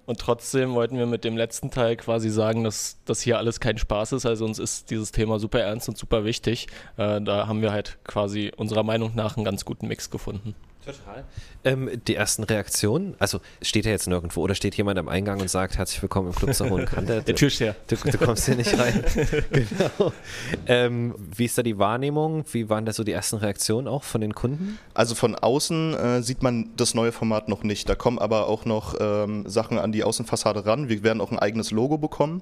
Und 0.08 0.20
trotzdem 0.20 0.72
wollten 0.72 0.96
wir 0.96 1.04
mit 1.04 1.22
dem 1.22 1.36
letzten 1.36 1.70
Teil 1.70 1.94
quasi 1.94 2.30
sagen, 2.30 2.64
dass 2.64 2.96
das 3.04 3.20
hier 3.20 3.36
alles 3.36 3.60
kein 3.60 3.76
Spaß 3.76 4.12
ist. 4.12 4.24
Also 4.24 4.46
uns 4.46 4.58
ist 4.58 4.90
dieses 4.90 5.12
Thema 5.12 5.38
super 5.38 5.60
ernst 5.60 5.86
und 5.86 5.98
super 5.98 6.24
wichtig. 6.24 6.68
Äh, 6.96 7.20
da 7.20 7.46
haben 7.46 7.60
wir 7.60 7.72
halt 7.72 7.98
quasi 8.04 8.50
unserer 8.56 8.84
Meinung 8.84 9.14
nach 9.14 9.36
einen 9.36 9.44
ganz 9.44 9.66
guten 9.66 9.86
Mix 9.86 10.08
gefunden. 10.08 10.54
Total. 10.84 11.24
Ähm, 11.64 11.90
die 12.06 12.14
ersten 12.14 12.44
Reaktionen, 12.44 13.14
also 13.18 13.40
steht 13.60 13.84
er 13.84 13.92
jetzt 13.92 14.06
nirgendwo 14.06 14.42
oder 14.42 14.54
steht 14.54 14.76
jemand 14.76 14.98
am 14.98 15.08
Eingang 15.08 15.40
und 15.40 15.50
sagt, 15.50 15.76
herzlich 15.76 16.00
willkommen 16.00 16.28
im 16.28 16.34
Club 16.34 16.54
zur 16.54 16.70
Hohen 16.70 16.86
Kante? 16.86 17.22
Der 17.26 17.34
Türsteher. 17.34 17.74
Du, 17.88 17.96
du, 17.96 18.16
kommst 18.16 18.46
hier 18.46 18.54
nicht 18.54 18.78
rein. 18.78 19.04
genau. 19.50 20.12
Ähm, 20.66 21.14
wie 21.18 21.44
ist 21.44 21.58
da 21.58 21.62
die 21.62 21.78
Wahrnehmung? 21.78 22.44
Wie 22.52 22.70
waren 22.70 22.86
da 22.86 22.92
so 22.92 23.04
die 23.04 23.12
ersten 23.12 23.36
Reaktionen 23.36 23.88
auch 23.88 24.04
von 24.04 24.20
den 24.20 24.34
Kunden? 24.34 24.78
Also 24.94 25.14
von 25.14 25.34
außen 25.34 25.94
äh, 25.94 26.22
sieht 26.22 26.42
man 26.42 26.70
das 26.76 26.94
neue 26.94 27.12
Format 27.12 27.48
noch 27.48 27.64
nicht. 27.64 27.88
Da 27.88 27.94
kommen 27.94 28.18
aber 28.18 28.46
auch 28.46 28.64
noch 28.64 28.94
ähm, 29.00 29.48
Sachen 29.48 29.78
an 29.78 29.92
die 29.92 30.04
Außenfassade 30.04 30.64
ran. 30.64 30.88
Wir 30.88 31.02
werden 31.02 31.20
auch 31.20 31.32
ein 31.32 31.38
eigenes 31.38 31.72
Logo 31.72 31.98
bekommen. 31.98 32.40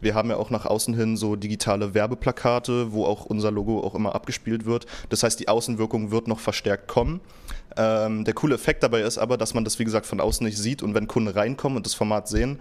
Wir 0.00 0.14
haben 0.14 0.28
ja 0.28 0.36
auch 0.36 0.50
nach 0.50 0.66
außen 0.66 0.92
hin 0.94 1.16
so 1.16 1.36
digitale 1.36 1.94
Werbeplakate, 1.94 2.92
wo 2.92 3.06
auch 3.06 3.24
unser 3.24 3.50
Logo 3.50 3.80
auch 3.80 3.94
immer 3.94 4.14
abgespielt 4.14 4.66
wird. 4.66 4.86
Das 5.08 5.22
heißt, 5.22 5.40
die 5.40 5.48
Außenwirkung 5.48 6.10
wird 6.10 6.28
noch 6.28 6.40
verstärkt 6.40 6.88
kommen. 6.88 7.20
Ähm, 7.76 8.24
der 8.24 8.34
coole 8.34 8.54
Effekt 8.54 8.82
dabei 8.82 9.02
ist 9.02 9.18
aber, 9.18 9.36
dass 9.36 9.54
man 9.54 9.64
das, 9.64 9.78
wie 9.78 9.84
gesagt, 9.84 10.06
von 10.06 10.20
außen 10.20 10.44
nicht 10.44 10.58
sieht 10.58 10.82
und 10.82 10.94
wenn 10.94 11.06
Kunden 11.06 11.28
reinkommen 11.28 11.76
und 11.76 11.86
das 11.86 11.94
Format 11.94 12.28
sehen, 12.28 12.58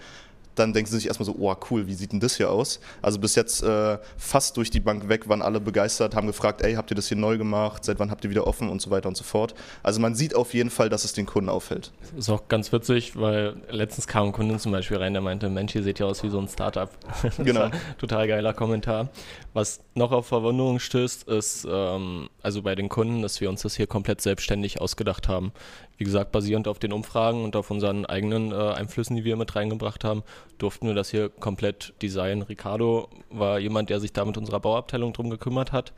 dann 0.56 0.74
denken 0.74 0.90
sie 0.90 0.98
sich 0.98 1.08
erstmal 1.08 1.26
so, 1.26 1.36
oh 1.38 1.56
cool, 1.70 1.88
wie 1.88 1.94
sieht 1.94 2.12
denn 2.12 2.20
das 2.20 2.38
hier 2.38 2.50
aus? 2.50 2.80
Also 3.02 3.20
bis 3.20 3.36
jetzt 3.36 3.64
äh, 3.64 3.98
fast 4.18 4.58
durch 4.58 4.70
die 4.70 4.80
Bank 4.80 5.10
weg 5.10 5.30
waren 5.30 5.42
alle 5.42 5.60
begeistert, 5.60 6.16
haben 6.16 6.28
gefragt, 6.28 6.62
ey, 6.62 6.76
habt 6.76 6.92
ihr 6.92 6.96
das 6.96 7.08
hier 7.08 7.18
neu 7.18 7.38
gemacht? 7.38 7.84
Seit 7.84 8.00
wann 8.00 8.12
habt 8.12 8.24
ihr 8.24 8.30
wieder 8.30 8.48
offen 8.48 8.70
und 8.70 8.82
so 8.82 8.90
weiter 8.90 9.08
und 9.08 9.18
so 9.18 9.24
fort. 9.24 9.54
Also 9.84 10.00
man 10.00 10.16
sieht 10.16 10.36
auf 10.36 10.54
jeden 10.54 10.70
Fall, 10.70 10.90
dass 10.90 11.06
es 11.06 11.14
den 11.14 11.26
Kunden 11.26 11.50
auffällt. 11.50 11.92
Ist 12.18 12.30
auch 12.30 12.48
ganz 12.48 12.72
witzig, 12.72 13.20
weil 13.20 13.56
letztens 13.70 14.08
kam 14.08 14.28
ein 14.28 14.32
Kunde 14.32 14.58
zum 14.58 14.72
Beispiel 14.72 14.98
rein, 14.98 15.14
der 15.14 15.22
meinte, 15.22 15.50
Mensch, 15.50 15.76
ihr 15.76 15.84
seht 15.84 16.00
ja 16.00 16.06
aus 16.06 16.24
wie 16.24 16.30
so 16.30 16.40
ein 16.40 16.48
Startup. 16.48 16.90
genau. 17.38 17.70
total 17.98 18.28
geiler 18.28 18.54
Kommentar. 18.54 19.10
Was 19.54 19.82
noch 19.94 20.12
auf 20.12 20.28
Verwunderung 20.28 20.80
stößt, 20.80 21.28
ist 21.30 21.68
ähm, 21.70 22.30
also 22.42 22.62
bei 22.62 22.76
den 22.76 22.90
Kunden, 22.90 23.22
dass 23.22 23.40
wir 23.42 23.50
uns 23.50 23.62
das 23.62 23.76
hier 23.76 23.88
komplett 23.88 24.22
selbstständig 24.22 24.82
ausgedacht 24.82 25.28
haben. 25.28 25.52
Wie 25.98 26.04
gesagt, 26.04 26.32
basierend 26.32 26.68
auf 26.68 26.80
den 26.80 26.92
Umfragen 26.92 27.44
und 27.44 27.56
auf 27.56 27.72
unseren 27.72 28.06
eigenen 28.06 28.52
äh, 28.52 28.56
Einflüssen, 28.56 29.16
die 29.16 29.24
wir 29.24 29.38
mit 29.38 29.56
reingebracht 29.56 30.04
haben, 30.04 30.24
durften 30.58 30.88
wir 30.88 30.94
das 30.94 31.10
hier 31.10 31.30
komplett 31.30 31.94
designen. 32.02 32.44
Ricardo 32.44 33.10
war 33.30 33.60
jemand, 33.60 33.90
der 33.90 34.00
sich 34.00 34.14
da 34.14 34.26
mit 34.26 34.38
unserer 34.38 34.60
Bauabteilung 34.60 35.14
drum 35.14 35.30
gekümmert 35.30 35.72
hat. 35.72 35.94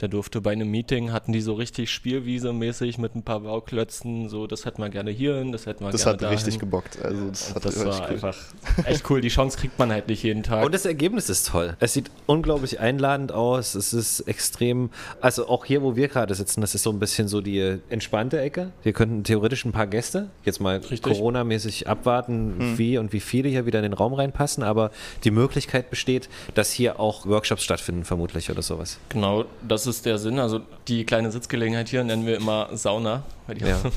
Der 0.00 0.08
durfte 0.08 0.40
bei 0.40 0.52
einem 0.52 0.70
Meeting, 0.70 1.12
hatten 1.12 1.32
die 1.32 1.40
so 1.40 1.54
richtig 1.54 1.90
Spielwiese-mäßig 1.90 2.98
mit 2.98 3.14
ein 3.14 3.22
paar 3.22 3.40
Bauklötzen, 3.40 4.28
so 4.28 4.46
das 4.46 4.64
hätten 4.64 4.82
wir 4.82 4.90
gerne 4.90 5.12
hier 5.12 5.36
hin, 5.36 5.52
das 5.52 5.66
hätten 5.66 5.84
wir 5.84 5.92
das 5.92 6.02
gerne 6.02 6.20
hat 6.20 6.30
richtig 6.32 6.58
gebockt. 6.58 7.00
Also 7.00 7.28
das, 7.28 7.54
das 7.54 7.84
war 7.84 8.00
cool. 8.00 8.14
einfach 8.14 8.36
echt 8.84 9.08
cool. 9.10 9.20
Die 9.20 9.28
Chance 9.28 9.56
kriegt 9.58 9.78
man 9.78 9.92
halt 9.92 10.08
nicht 10.08 10.24
jeden 10.24 10.42
Tag. 10.42 10.64
Und 10.64 10.74
das 10.74 10.86
Ergebnis 10.86 11.28
ist 11.28 11.46
toll. 11.48 11.76
Es 11.78 11.92
sieht 11.92 12.10
unglaublich 12.26 12.80
einladend 12.80 13.30
aus. 13.30 13.76
Es 13.76 13.92
ist 13.92 14.20
extrem, 14.22 14.90
also 15.20 15.46
auch 15.46 15.64
hier, 15.64 15.82
wo 15.82 15.94
wir 15.94 16.08
gerade 16.08 16.34
sitzen, 16.34 16.62
das 16.62 16.74
ist 16.74 16.82
so 16.82 16.90
ein 16.90 16.98
bisschen 16.98 17.28
so 17.28 17.40
die 17.40 17.78
entspannte 17.88 18.40
Ecke. 18.40 18.72
Wir 18.82 18.92
könnten 18.92 19.22
theoretisch 19.22 19.64
ein 19.64 19.72
paar 19.72 19.86
Gäste 19.86 20.30
jetzt 20.44 20.60
mal 20.60 20.80
Corona-mäßig 20.80 21.88
abwarten, 21.88 22.54
hm. 22.58 22.78
wie 22.78 22.98
und 22.98 23.12
wie 23.12 23.20
viele 23.20 23.48
hier 23.48 23.66
wieder 23.66 23.78
in 23.78 23.84
den 23.84 23.92
Raum 23.92 24.01
reinpassen, 24.10 24.62
aber 24.62 24.90
die 25.24 25.30
Möglichkeit 25.30 25.90
besteht, 25.90 26.28
dass 26.54 26.72
hier 26.72 26.98
auch 26.98 27.26
Workshops 27.26 27.62
stattfinden, 27.62 28.04
vermutlich 28.04 28.50
oder 28.50 28.62
sowas. 28.62 28.98
Genau, 29.08 29.44
das 29.66 29.86
ist 29.86 30.06
der 30.06 30.18
Sinn. 30.18 30.38
Also 30.38 30.60
die 30.88 31.04
kleine 31.04 31.30
Sitzgelegenheit 31.30 31.88
hier 31.88 32.02
nennen 32.04 32.26
wir 32.26 32.36
immer 32.36 32.68
Sauna, 32.76 33.22
weil, 33.46 33.58
ja. 33.60 33.78
so 33.78 33.88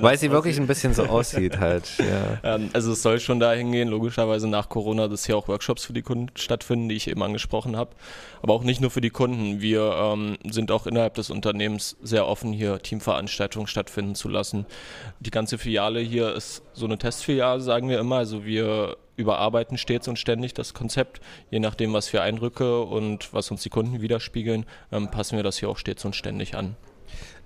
weil 0.00 0.18
sie 0.18 0.30
wirklich 0.30 0.58
ein 0.58 0.66
bisschen 0.66 0.94
so 0.94 1.04
aussieht 1.04 1.58
halt. 1.58 1.90
Ja. 2.02 2.56
Ähm, 2.56 2.70
also 2.72 2.92
es 2.92 3.02
soll 3.02 3.20
schon 3.20 3.38
dahin 3.38 3.70
gehen, 3.70 3.88
logischerweise 3.88 4.48
nach 4.48 4.68
Corona, 4.68 5.08
dass 5.08 5.24
hier 5.24 5.36
auch 5.36 5.46
Workshops 5.46 5.84
für 5.84 5.92
die 5.92 6.02
Kunden 6.02 6.30
stattfinden, 6.36 6.88
die 6.88 6.96
ich 6.96 7.08
eben 7.08 7.22
angesprochen 7.22 7.76
habe. 7.76 7.90
Aber 8.42 8.54
auch 8.54 8.64
nicht 8.64 8.80
nur 8.80 8.90
für 8.90 9.00
die 9.00 9.10
Kunden. 9.10 9.60
Wir 9.60 9.92
ähm, 9.92 10.36
sind 10.50 10.72
auch 10.72 10.86
innerhalb 10.86 11.14
des 11.14 11.30
Unternehmens 11.30 11.96
sehr 12.02 12.26
offen, 12.26 12.52
hier 12.52 12.80
Teamveranstaltungen 12.82 13.66
stattfinden 13.68 14.14
zu 14.14 14.28
lassen. 14.28 14.66
Die 15.20 15.30
ganze 15.30 15.58
Filiale 15.58 16.00
hier 16.00 16.34
ist 16.34 16.62
so 16.72 16.86
eine 16.86 16.98
Testfiliale, 16.98 17.60
sagen 17.60 17.88
wir 17.88 18.00
immer. 18.00 18.16
Also 18.16 18.44
wir 18.44 18.96
überarbeiten 19.22 19.78
stets 19.78 20.08
und 20.08 20.18
ständig 20.18 20.52
das 20.52 20.74
Konzept. 20.74 21.20
Je 21.50 21.60
nachdem, 21.60 21.92
was 21.92 22.08
für 22.08 22.20
Eindrücke 22.20 22.82
und 22.82 23.32
was 23.32 23.50
uns 23.50 23.62
die 23.62 23.70
Kunden 23.70 24.02
widerspiegeln, 24.02 24.66
ähm, 24.92 25.10
passen 25.10 25.36
wir 25.36 25.42
das 25.42 25.58
hier 25.58 25.70
auch 25.70 25.78
stets 25.78 26.04
und 26.04 26.14
ständig 26.14 26.54
an. 26.54 26.76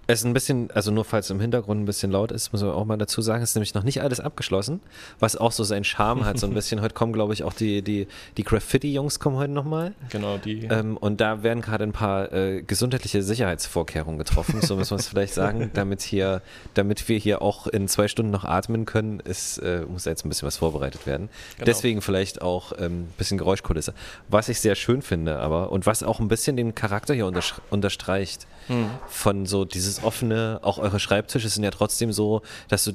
Es 0.08 0.20
ist 0.20 0.24
ein 0.24 0.34
bisschen, 0.34 0.70
also 0.70 0.92
nur 0.92 1.04
falls 1.04 1.30
im 1.30 1.40
Hintergrund 1.40 1.82
ein 1.82 1.84
bisschen 1.84 2.12
laut 2.12 2.30
ist, 2.30 2.52
muss 2.52 2.62
man 2.62 2.70
auch 2.70 2.84
mal 2.84 2.96
dazu 2.96 3.22
sagen, 3.22 3.42
ist 3.42 3.56
nämlich 3.56 3.74
noch 3.74 3.82
nicht 3.82 4.02
alles 4.02 4.20
abgeschlossen, 4.20 4.80
was 5.18 5.36
auch 5.36 5.50
so 5.50 5.64
seinen 5.64 5.82
Charme 5.82 6.24
hat, 6.24 6.38
so 6.38 6.46
ein 6.46 6.54
bisschen. 6.54 6.80
Heute 6.80 6.94
kommen, 6.94 7.12
glaube 7.12 7.32
ich, 7.32 7.42
auch 7.42 7.52
die, 7.52 7.82
die, 7.82 8.06
die 8.36 8.44
Graffiti-Jungs 8.44 9.18
kommen 9.18 9.36
heute 9.36 9.52
nochmal. 9.52 9.94
Genau, 10.10 10.38
die. 10.38 10.64
Ähm, 10.66 10.96
und 10.96 11.20
da 11.20 11.42
werden 11.42 11.60
gerade 11.60 11.82
ein 11.82 11.92
paar 11.92 12.32
äh, 12.32 12.62
gesundheitliche 12.62 13.22
Sicherheitsvorkehrungen 13.22 14.18
getroffen, 14.18 14.60
so 14.62 14.76
muss 14.76 14.90
man 14.90 15.00
es 15.00 15.08
vielleicht 15.08 15.34
sagen, 15.34 15.70
damit 15.74 16.02
hier, 16.02 16.40
damit 16.74 17.08
wir 17.08 17.18
hier 17.18 17.42
auch 17.42 17.66
in 17.66 17.88
zwei 17.88 18.06
Stunden 18.06 18.30
noch 18.30 18.44
atmen 18.44 18.86
können, 18.86 19.18
ist, 19.18 19.58
äh, 19.58 19.84
muss 19.88 20.04
jetzt 20.04 20.24
ein 20.24 20.28
bisschen 20.28 20.46
was 20.46 20.56
vorbereitet 20.56 21.06
werden. 21.06 21.28
Genau. 21.56 21.64
Deswegen 21.66 22.00
vielleicht 22.00 22.42
auch 22.42 22.70
ein 22.70 22.84
ähm, 22.84 23.08
bisschen 23.18 23.38
Geräuschkulisse. 23.38 23.92
Was 24.28 24.48
ich 24.48 24.60
sehr 24.60 24.76
schön 24.76 25.02
finde, 25.02 25.40
aber 25.40 25.72
und 25.72 25.84
was 25.84 26.04
auch 26.04 26.20
ein 26.20 26.28
bisschen 26.28 26.56
den 26.56 26.76
Charakter 26.76 27.12
hier 27.12 27.26
unterstreicht, 27.70 28.46
hm. 28.68 28.90
von 29.08 29.46
so 29.46 29.64
dieses 29.64 29.95
dieses 29.96 30.04
offene, 30.04 30.60
auch 30.62 30.78
eure 30.78 31.00
Schreibtische 31.00 31.48
sind 31.48 31.64
ja 31.64 31.70
trotzdem 31.70 32.12
so, 32.12 32.42
dass 32.68 32.84
du 32.84 32.92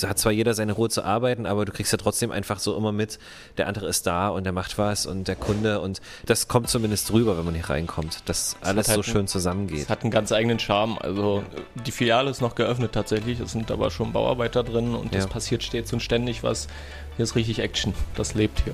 da 0.00 0.08
hat 0.08 0.18
zwar 0.18 0.32
jeder 0.32 0.54
seine 0.54 0.72
Ruhe 0.72 0.88
zu 0.88 1.04
arbeiten, 1.04 1.44
aber 1.44 1.66
du 1.66 1.72
kriegst 1.72 1.92
ja 1.92 1.98
trotzdem 1.98 2.30
einfach 2.30 2.58
so 2.58 2.74
immer 2.74 2.90
mit, 2.90 3.18
der 3.58 3.68
andere 3.68 3.86
ist 3.86 4.06
da 4.06 4.28
und 4.30 4.44
der 4.44 4.54
macht 4.54 4.78
was 4.78 5.04
und 5.04 5.28
der 5.28 5.36
Kunde 5.36 5.82
und 5.82 6.00
das 6.24 6.48
kommt 6.48 6.70
zumindest 6.70 7.12
rüber, 7.12 7.36
wenn 7.36 7.44
man 7.44 7.54
hier 7.54 7.68
reinkommt, 7.68 8.22
dass 8.24 8.56
das 8.60 8.66
alles 8.66 8.88
halt 8.88 8.96
so 8.96 9.02
schön 9.02 9.28
zusammengeht. 9.28 9.82
Es 9.82 9.90
hat 9.90 10.00
einen 10.00 10.10
ganz 10.10 10.32
eigenen 10.32 10.58
Charme. 10.58 10.96
Also 10.96 11.44
die 11.84 11.92
Filiale 11.92 12.30
ist 12.30 12.40
noch 12.40 12.54
geöffnet 12.54 12.92
tatsächlich, 12.92 13.40
es 13.40 13.52
sind 13.52 13.70
aber 13.70 13.90
schon 13.90 14.14
Bauarbeiter 14.14 14.64
drin 14.64 14.94
und 14.94 15.14
es 15.14 15.24
ja. 15.24 15.30
passiert 15.30 15.62
stets 15.62 15.92
und 15.92 16.00
ständig 16.00 16.42
was. 16.42 16.66
Hier 17.16 17.24
ist 17.24 17.36
richtig 17.36 17.58
Action, 17.58 17.92
das 18.16 18.32
lebt 18.32 18.60
hier. 18.64 18.72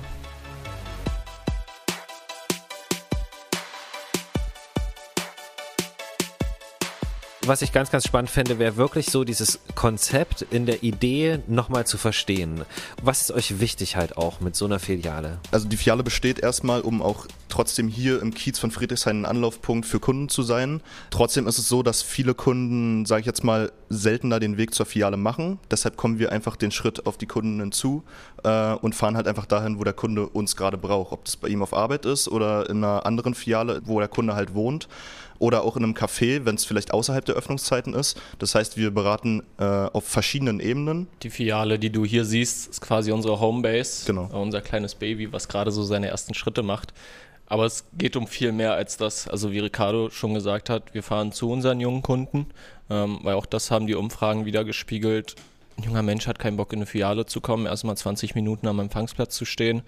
Was 7.51 7.61
ich 7.61 7.73
ganz, 7.73 7.91
ganz 7.91 8.05
spannend 8.05 8.29
fände, 8.29 8.59
wäre 8.59 8.77
wirklich 8.77 9.07
so 9.07 9.25
dieses 9.25 9.59
Konzept 9.75 10.41
in 10.51 10.65
der 10.65 10.83
Idee 10.83 11.39
nochmal 11.47 11.85
zu 11.85 11.97
verstehen. 11.97 12.61
Was 13.03 13.19
ist 13.19 13.31
euch 13.31 13.59
wichtig 13.59 13.97
halt 13.97 14.15
auch 14.15 14.39
mit 14.39 14.55
so 14.55 14.63
einer 14.63 14.79
Filiale? 14.79 15.37
Also 15.51 15.67
die 15.67 15.75
Filiale 15.75 16.01
besteht 16.01 16.39
erstmal, 16.39 16.79
um 16.79 17.01
auch 17.01 17.27
trotzdem 17.49 17.89
hier 17.89 18.21
im 18.21 18.33
Kiez 18.33 18.57
von 18.57 18.71
Friedrichshain 18.71 19.23
ein 19.23 19.25
Anlaufpunkt 19.25 19.85
für 19.85 19.99
Kunden 19.99 20.29
zu 20.29 20.43
sein. 20.43 20.79
Trotzdem 21.09 21.45
ist 21.45 21.57
es 21.57 21.67
so, 21.67 21.83
dass 21.83 22.01
viele 22.01 22.35
Kunden, 22.35 23.05
sage 23.05 23.19
ich 23.19 23.25
jetzt 23.25 23.43
mal, 23.43 23.73
seltener 23.91 24.39
den 24.39 24.57
Weg 24.57 24.73
zur 24.73 24.85
Filiale 24.85 25.17
machen. 25.17 25.59
Deshalb 25.69 25.97
kommen 25.97 26.19
wir 26.19 26.31
einfach 26.31 26.55
den 26.55 26.71
Schritt 26.71 27.05
auf 27.05 27.17
die 27.17 27.27
Kunden 27.27 27.59
hinzu 27.59 28.03
äh, 28.43 28.73
und 28.75 28.95
fahren 28.95 29.15
halt 29.15 29.27
einfach 29.27 29.45
dahin, 29.45 29.79
wo 29.79 29.83
der 29.83 29.93
Kunde 29.93 30.27
uns 30.27 30.55
gerade 30.55 30.77
braucht. 30.77 31.11
Ob 31.11 31.25
das 31.25 31.35
bei 31.37 31.47
ihm 31.49 31.61
auf 31.61 31.73
Arbeit 31.73 32.05
ist 32.05 32.27
oder 32.27 32.69
in 32.69 32.77
einer 32.77 33.05
anderen 33.05 33.33
Filiale, 33.33 33.81
wo 33.85 33.99
der 33.99 34.07
Kunde 34.07 34.35
halt 34.35 34.53
wohnt 34.53 34.87
oder 35.41 35.63
auch 35.63 35.75
in 35.75 35.83
einem 35.83 35.93
Café, 35.93 36.45
wenn 36.45 36.55
es 36.55 36.65
vielleicht 36.65 36.93
außerhalb 36.93 37.25
der 37.25 37.35
Öffnungszeiten 37.35 37.95
ist. 37.95 38.21
Das 38.37 38.53
heißt, 38.53 38.77
wir 38.77 38.91
beraten 38.91 39.41
äh, 39.57 39.63
auf 39.63 40.05
verschiedenen 40.05 40.59
Ebenen. 40.59 41.07
Die 41.23 41.31
Filiale, 41.31 41.79
die 41.79 41.89
du 41.89 42.05
hier 42.05 42.25
siehst, 42.25 42.69
ist 42.69 42.81
quasi 42.81 43.11
unsere 43.11 43.39
Homebase, 43.39 44.05
genau. 44.05 44.29
Unser 44.31 44.61
kleines 44.61 44.93
Baby, 44.93 45.33
was 45.33 45.47
gerade 45.47 45.71
so 45.71 45.81
seine 45.81 46.07
ersten 46.07 46.35
Schritte 46.35 46.61
macht. 46.61 46.93
Aber 47.51 47.65
es 47.65 47.83
geht 47.97 48.15
um 48.15 48.27
viel 48.27 48.53
mehr 48.53 48.75
als 48.75 48.95
das. 48.95 49.27
Also 49.27 49.51
wie 49.51 49.59
Ricardo 49.59 50.09
schon 50.09 50.33
gesagt 50.33 50.69
hat, 50.69 50.93
wir 50.93 51.03
fahren 51.03 51.33
zu 51.33 51.51
unseren 51.51 51.81
jungen 51.81 52.01
Kunden, 52.01 52.47
ähm, 52.89 53.19
weil 53.23 53.35
auch 53.35 53.45
das 53.45 53.71
haben 53.71 53.87
die 53.87 53.95
Umfragen 53.95 54.45
wieder 54.45 54.63
gespiegelt 54.63 55.35
ein 55.77 55.83
junger 55.83 56.03
Mensch 56.03 56.27
hat 56.27 56.39
keinen 56.39 56.57
Bock 56.57 56.73
in 56.73 56.79
eine 56.79 56.85
Filiale 56.85 57.25
zu 57.25 57.41
kommen, 57.41 57.65
erstmal 57.65 57.95
20 57.95 58.35
Minuten 58.35 58.67
am 58.67 58.79
Empfangsplatz 58.79 59.35
zu 59.35 59.45
stehen. 59.45 59.81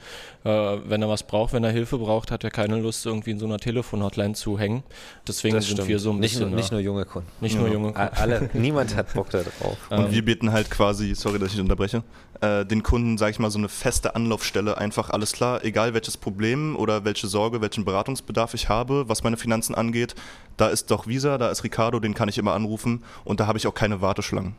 Äh, 0.43 0.49
wenn 0.49 1.01
er 1.01 1.09
was 1.09 1.23
braucht, 1.23 1.53
wenn 1.53 1.63
er 1.63 1.71
Hilfe 1.71 1.97
braucht, 1.97 2.31
hat 2.31 2.43
er 2.43 2.51
keine 2.51 2.79
Lust, 2.79 3.05
irgendwie 3.05 3.31
in 3.31 3.39
so 3.39 3.45
einer 3.45 3.59
Telefonhotline 3.59 4.33
zu 4.33 4.57
hängen. 4.57 4.83
Deswegen 5.27 5.55
das 5.55 5.65
sind 5.65 5.75
stimmt. 5.75 5.89
wir 5.89 5.99
so 5.99 6.11
ein 6.11 6.19
nicht 6.19 6.33
bisschen. 6.33 6.49
Nur, 6.49 6.57
nicht 6.57 6.71
nur 6.71 6.79
junge 6.79 7.05
Kunden. 7.05 7.29
Nicht 7.41 7.57
nur 7.57 7.67
junge 7.67 7.93
Kunden. 7.93 8.15
Alle, 8.15 8.49
niemand 8.53 8.95
hat 8.95 9.13
Bock 9.13 9.29
darauf. 9.29 9.77
Und 9.89 10.11
wir 10.11 10.25
bieten 10.25 10.51
halt 10.51 10.71
quasi, 10.71 11.15
sorry, 11.15 11.39
dass 11.39 11.53
ich 11.53 11.59
unterbreche, 11.59 12.03
äh, 12.41 12.65
den 12.65 12.83
Kunden, 12.83 13.17
sage 13.17 13.31
ich 13.31 13.39
mal, 13.39 13.51
so 13.51 13.57
eine 13.57 13.69
feste 13.69 14.15
Anlaufstelle. 14.15 14.77
Einfach 14.77 15.09
alles 15.09 15.33
klar, 15.33 15.63
egal 15.63 15.93
welches 15.93 16.17
Problem 16.17 16.75
oder 16.75 17.05
welche 17.05 17.27
Sorge, 17.27 17.61
welchen 17.61 17.85
Beratungsbedarf 17.85 18.53
ich 18.53 18.69
habe, 18.69 19.07
was 19.09 19.23
meine 19.23 19.37
Finanzen 19.37 19.75
angeht, 19.75 20.15
da 20.57 20.67
ist 20.67 20.91
doch 20.91 21.07
Visa, 21.07 21.37
da 21.37 21.49
ist 21.49 21.63
Ricardo, 21.63 21.99
den 21.99 22.13
kann 22.13 22.29
ich 22.29 22.37
immer 22.37 22.53
anrufen 22.53 23.03
und 23.23 23.39
da 23.39 23.47
habe 23.47 23.57
ich 23.57 23.67
auch 23.67 23.73
keine 23.73 24.01
Warteschlangen. 24.01 24.55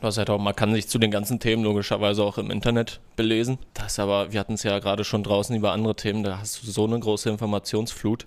Das 0.00 0.18
halt 0.18 0.30
auch, 0.30 0.38
man 0.38 0.54
kann 0.54 0.74
sich 0.74 0.88
zu 0.88 0.98
den 0.98 1.10
ganzen 1.10 1.40
Themen 1.40 1.64
logischerweise 1.64 2.22
auch 2.22 2.38
im 2.38 2.50
Internet 2.50 3.00
belesen. 3.16 3.58
Das 3.74 3.98
aber, 3.98 4.32
wir 4.32 4.40
hatten 4.40 4.54
es 4.54 4.62
ja 4.62 4.78
gerade 4.78 5.04
schon 5.04 5.22
draußen 5.22 5.56
über 5.56 5.72
andere 5.72 5.96
Themen, 5.96 6.22
da 6.22 6.38
hast 6.38 6.62
du 6.62 6.70
so 6.70 6.84
eine 6.84 6.98
große 6.98 7.28
Informationsflut. 7.30 8.26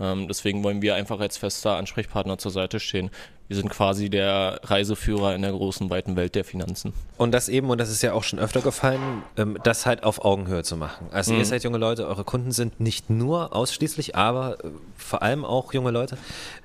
Ähm, 0.00 0.28
deswegen 0.28 0.64
wollen 0.64 0.82
wir 0.82 0.94
einfach 0.94 1.20
als 1.20 1.36
fester 1.36 1.76
Ansprechpartner 1.76 2.38
zur 2.38 2.50
Seite 2.50 2.80
stehen. 2.80 3.10
Wir 3.48 3.56
sind 3.56 3.68
quasi 3.68 4.08
der 4.08 4.60
Reiseführer 4.62 5.34
in 5.34 5.42
der 5.42 5.50
großen, 5.50 5.90
weiten 5.90 6.14
Welt 6.14 6.36
der 6.36 6.44
Finanzen. 6.44 6.92
Und 7.18 7.32
das 7.32 7.48
eben, 7.48 7.68
und 7.68 7.78
das 7.78 7.90
ist 7.90 8.00
ja 8.00 8.12
auch 8.12 8.22
schon 8.22 8.38
öfter 8.38 8.60
gefallen, 8.60 9.00
ähm, 9.36 9.58
das 9.64 9.86
halt 9.86 10.04
auf 10.04 10.24
Augenhöhe 10.24 10.62
zu 10.62 10.76
machen. 10.76 11.08
Also 11.10 11.32
mhm. 11.32 11.40
ihr 11.40 11.44
seid 11.44 11.64
junge 11.64 11.78
Leute, 11.78 12.06
eure 12.06 12.22
Kunden 12.22 12.52
sind 12.52 12.78
nicht 12.78 13.10
nur 13.10 13.54
ausschließlich, 13.54 14.14
aber 14.14 14.64
äh, 14.64 14.68
vor 14.96 15.22
allem 15.22 15.44
auch 15.44 15.74
junge 15.74 15.90
Leute. 15.90 16.16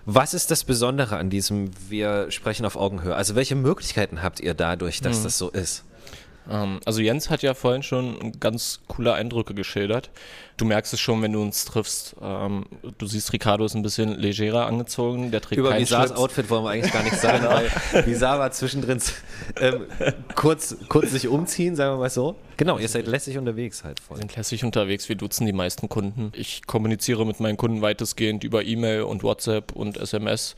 Was 0.05 0.35
ist 0.35 0.51
das 0.51 0.63
Besondere 0.63 1.17
an 1.17 1.31
diesem, 1.31 1.71
wir 1.89 2.29
sprechen 2.29 2.65
auf 2.67 2.75
Augenhöhe? 2.75 3.15
Also 3.15 3.35
welche 3.35 3.55
Möglichkeiten 3.55 4.21
habt 4.21 4.39
ihr 4.39 4.53
dadurch, 4.53 5.01
dass 5.01 5.19
mhm. 5.19 5.23
das 5.23 5.37
so 5.39 5.49
ist? 5.49 5.83
Ähm, 6.49 6.79
also 6.85 7.01
Jens 7.01 7.29
hat 7.29 7.41
ja 7.41 7.53
vorhin 7.53 7.83
schon 7.83 8.33
ganz 8.39 8.81
coole 8.87 9.13
Eindrücke 9.13 9.53
geschildert. 9.53 10.11
Du 10.57 10.65
merkst 10.65 10.93
es 10.93 10.99
schon, 10.99 11.21
wenn 11.21 11.33
du 11.33 11.41
uns 11.41 11.65
triffst. 11.65 12.15
Ähm, 12.21 12.65
du 12.97 13.05
siehst, 13.07 13.33
Ricardo 13.33 13.65
ist 13.65 13.75
ein 13.75 13.81
bisschen 13.81 14.17
legerer 14.17 14.67
angezogen. 14.67 15.31
Der 15.31 15.41
trägt 15.41 15.59
Über 15.59 15.77
Visars 15.77 16.13
Outfit 16.13 16.49
wollen 16.49 16.63
wir 16.63 16.69
eigentlich 16.69 16.93
gar 16.93 17.03
nicht 17.03 17.17
sagen, 17.17 17.45
weil 17.93 18.05
Visar 18.05 18.39
war 18.39 18.51
zwischendrin 18.51 19.01
ähm, 19.59 19.85
kurz, 20.35 20.77
kurz 20.87 21.11
sich 21.11 21.27
umziehen, 21.27 21.75
sagen 21.75 21.93
wir 21.93 21.99
mal 21.99 22.09
so. 22.09 22.35
Genau, 22.57 22.77
ihr 22.77 22.87
seid 22.87 23.07
lässig 23.07 23.37
unterwegs 23.37 23.83
halt 23.83 23.99
voll. 23.99 24.17
Wir 24.17 24.21
sind 24.21 24.35
lässig 24.35 24.63
unterwegs, 24.63 25.09
wir 25.09 25.15
duzen 25.15 25.45
die 25.45 25.53
meisten 25.53 25.89
Kunden. 25.89 26.31
Ich 26.35 26.65
kommuniziere 26.65 27.25
mit 27.25 27.39
meinen 27.39 27.57
Kunden 27.57 27.81
weitestgehend 27.81 28.43
über 28.43 28.63
E-Mail 28.63 29.01
und 29.03 29.23
WhatsApp 29.23 29.73
und 29.73 29.97
SMS. 29.97 30.55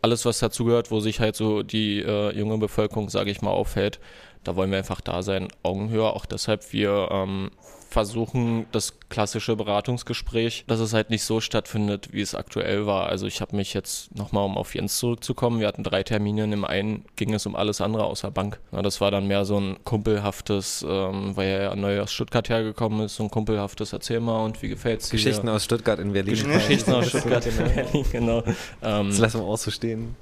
Alles, 0.00 0.24
was 0.24 0.38
dazugehört, 0.38 0.90
wo 0.90 1.00
sich 1.00 1.18
halt 1.20 1.34
so 1.34 1.62
die 1.62 2.00
äh, 2.00 2.36
junge 2.38 2.58
Bevölkerung, 2.58 3.08
sage 3.08 3.30
ich 3.30 3.42
mal, 3.42 3.50
aufhält 3.50 3.98
da 4.44 4.56
wollen 4.56 4.70
wir 4.70 4.78
einfach 4.78 5.00
da 5.00 5.22
sein, 5.22 5.48
Augenhöhe. 5.62 6.10
Auch 6.10 6.26
deshalb, 6.26 6.72
wir 6.72 7.08
ähm, 7.10 7.50
versuchen 7.88 8.66
das 8.70 9.00
klassische 9.08 9.56
Beratungsgespräch, 9.56 10.64
dass 10.66 10.78
es 10.78 10.92
halt 10.92 11.10
nicht 11.10 11.24
so 11.24 11.40
stattfindet, 11.40 12.12
wie 12.12 12.20
es 12.20 12.34
aktuell 12.34 12.86
war. 12.86 13.06
Also 13.06 13.26
ich 13.26 13.40
habe 13.40 13.56
mich 13.56 13.72
jetzt 13.72 14.14
nochmal, 14.14 14.44
um 14.44 14.58
auf 14.58 14.74
Jens 14.74 14.98
zurückzukommen, 14.98 15.58
wir 15.60 15.66
hatten 15.66 15.82
drei 15.82 16.02
Termine, 16.02 16.44
in 16.44 16.50
dem 16.50 16.64
einen 16.64 17.04
ging 17.16 17.32
es 17.32 17.46
um 17.46 17.56
alles 17.56 17.80
andere 17.80 18.04
außer 18.04 18.30
Bank. 18.30 18.60
Ja, 18.72 18.82
das 18.82 19.00
war 19.00 19.10
dann 19.10 19.26
mehr 19.26 19.44
so 19.44 19.58
ein 19.58 19.78
kumpelhaftes, 19.84 20.84
ähm, 20.86 21.34
weil 21.36 21.48
er 21.48 21.62
ja 21.62 21.76
neu 21.76 22.00
aus 22.02 22.12
Stuttgart 22.12 22.48
hergekommen 22.48 23.06
ist, 23.06 23.16
so 23.16 23.24
ein 23.24 23.30
kumpelhaftes 23.30 23.92
Erzähl 23.92 24.20
mal 24.20 24.44
und 24.44 24.62
wie 24.62 24.68
gefällt's 24.68 25.08
dir? 25.08 25.16
Geschichten 25.16 25.48
aus 25.48 25.64
Stuttgart 25.64 25.98
in 25.98 26.12
Berlin. 26.12 26.34
Geschichten 26.34 26.92
aus 26.92 27.08
Stuttgart 27.08 27.46
in 27.46 27.56
Berlin, 27.56 28.04
genau. 28.12 28.42
Ähm, 28.82 29.08
das 29.08 29.18
lassen 29.18 29.40
wir 29.40 29.46
auch 29.46 29.58
so 29.58 29.70
stehen. 29.70 30.14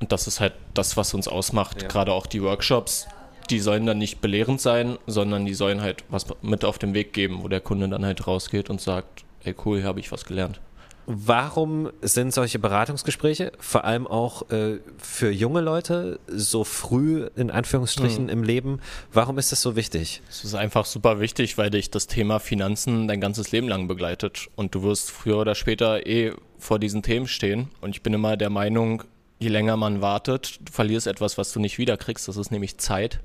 Und 0.00 0.10
das 0.10 0.26
ist 0.26 0.40
halt 0.40 0.54
das, 0.74 0.96
was 0.96 1.14
uns 1.14 1.28
ausmacht. 1.28 1.82
Ja. 1.82 1.88
Gerade 1.88 2.12
auch 2.12 2.26
die 2.26 2.42
Workshops, 2.42 3.06
die 3.50 3.60
sollen 3.60 3.86
dann 3.86 3.98
nicht 3.98 4.20
belehrend 4.20 4.60
sein, 4.60 4.98
sondern 5.06 5.44
die 5.46 5.54
sollen 5.54 5.80
halt 5.80 6.04
was 6.08 6.26
mit 6.42 6.64
auf 6.64 6.78
den 6.78 6.94
Weg 6.94 7.12
geben, 7.12 7.42
wo 7.42 7.48
der 7.48 7.60
Kunde 7.60 7.88
dann 7.88 8.04
halt 8.04 8.26
rausgeht 8.26 8.70
und 8.70 8.80
sagt, 8.80 9.24
ey 9.44 9.54
cool, 9.64 9.78
hier 9.78 9.86
habe 9.86 10.00
ich 10.00 10.10
was 10.12 10.24
gelernt. 10.24 10.60
Warum 11.06 11.90
sind 12.00 12.32
solche 12.32 12.58
Beratungsgespräche, 12.58 13.52
vor 13.58 13.84
allem 13.84 14.06
auch 14.06 14.50
äh, 14.50 14.78
für 14.96 15.30
junge 15.30 15.60
Leute, 15.60 16.18
so 16.28 16.64
früh 16.64 17.28
in 17.36 17.50
Anführungsstrichen 17.50 18.24
mhm. 18.24 18.30
im 18.30 18.42
Leben, 18.42 18.80
warum 19.12 19.38
ist 19.38 19.52
das 19.52 19.60
so 19.60 19.76
wichtig? 19.76 20.22
Es 20.30 20.44
ist 20.44 20.54
einfach 20.54 20.86
super 20.86 21.20
wichtig, 21.20 21.58
weil 21.58 21.68
dich 21.68 21.90
das 21.90 22.06
Thema 22.06 22.38
Finanzen 22.38 23.06
dein 23.06 23.20
ganzes 23.20 23.52
Leben 23.52 23.68
lang 23.68 23.86
begleitet 23.86 24.48
und 24.56 24.74
du 24.74 24.82
wirst 24.82 25.10
früher 25.10 25.38
oder 25.38 25.54
später 25.54 26.06
eh 26.06 26.32
vor 26.58 26.78
diesen 26.78 27.02
Themen 27.02 27.26
stehen. 27.26 27.68
Und 27.82 27.90
ich 27.90 28.02
bin 28.02 28.14
immer 28.14 28.38
der 28.38 28.50
Meinung, 28.50 29.02
je 29.38 29.50
länger 29.50 29.76
man 29.76 30.00
wartet, 30.00 30.58
du 30.62 30.72
verlierst 30.72 31.06
etwas, 31.06 31.36
was 31.36 31.52
du 31.52 31.60
nicht 31.60 31.76
wiederkriegst, 31.76 32.26
das 32.28 32.38
ist 32.38 32.50
nämlich 32.50 32.78
Zeit. 32.78 33.20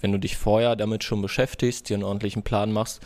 Wenn 0.00 0.12
du 0.12 0.18
dich 0.18 0.36
vorher 0.36 0.76
damit 0.76 1.04
schon 1.04 1.22
beschäftigst, 1.22 1.88
dir 1.88 1.94
einen 1.94 2.04
ordentlichen 2.04 2.42
Plan 2.42 2.72
machst, 2.72 3.00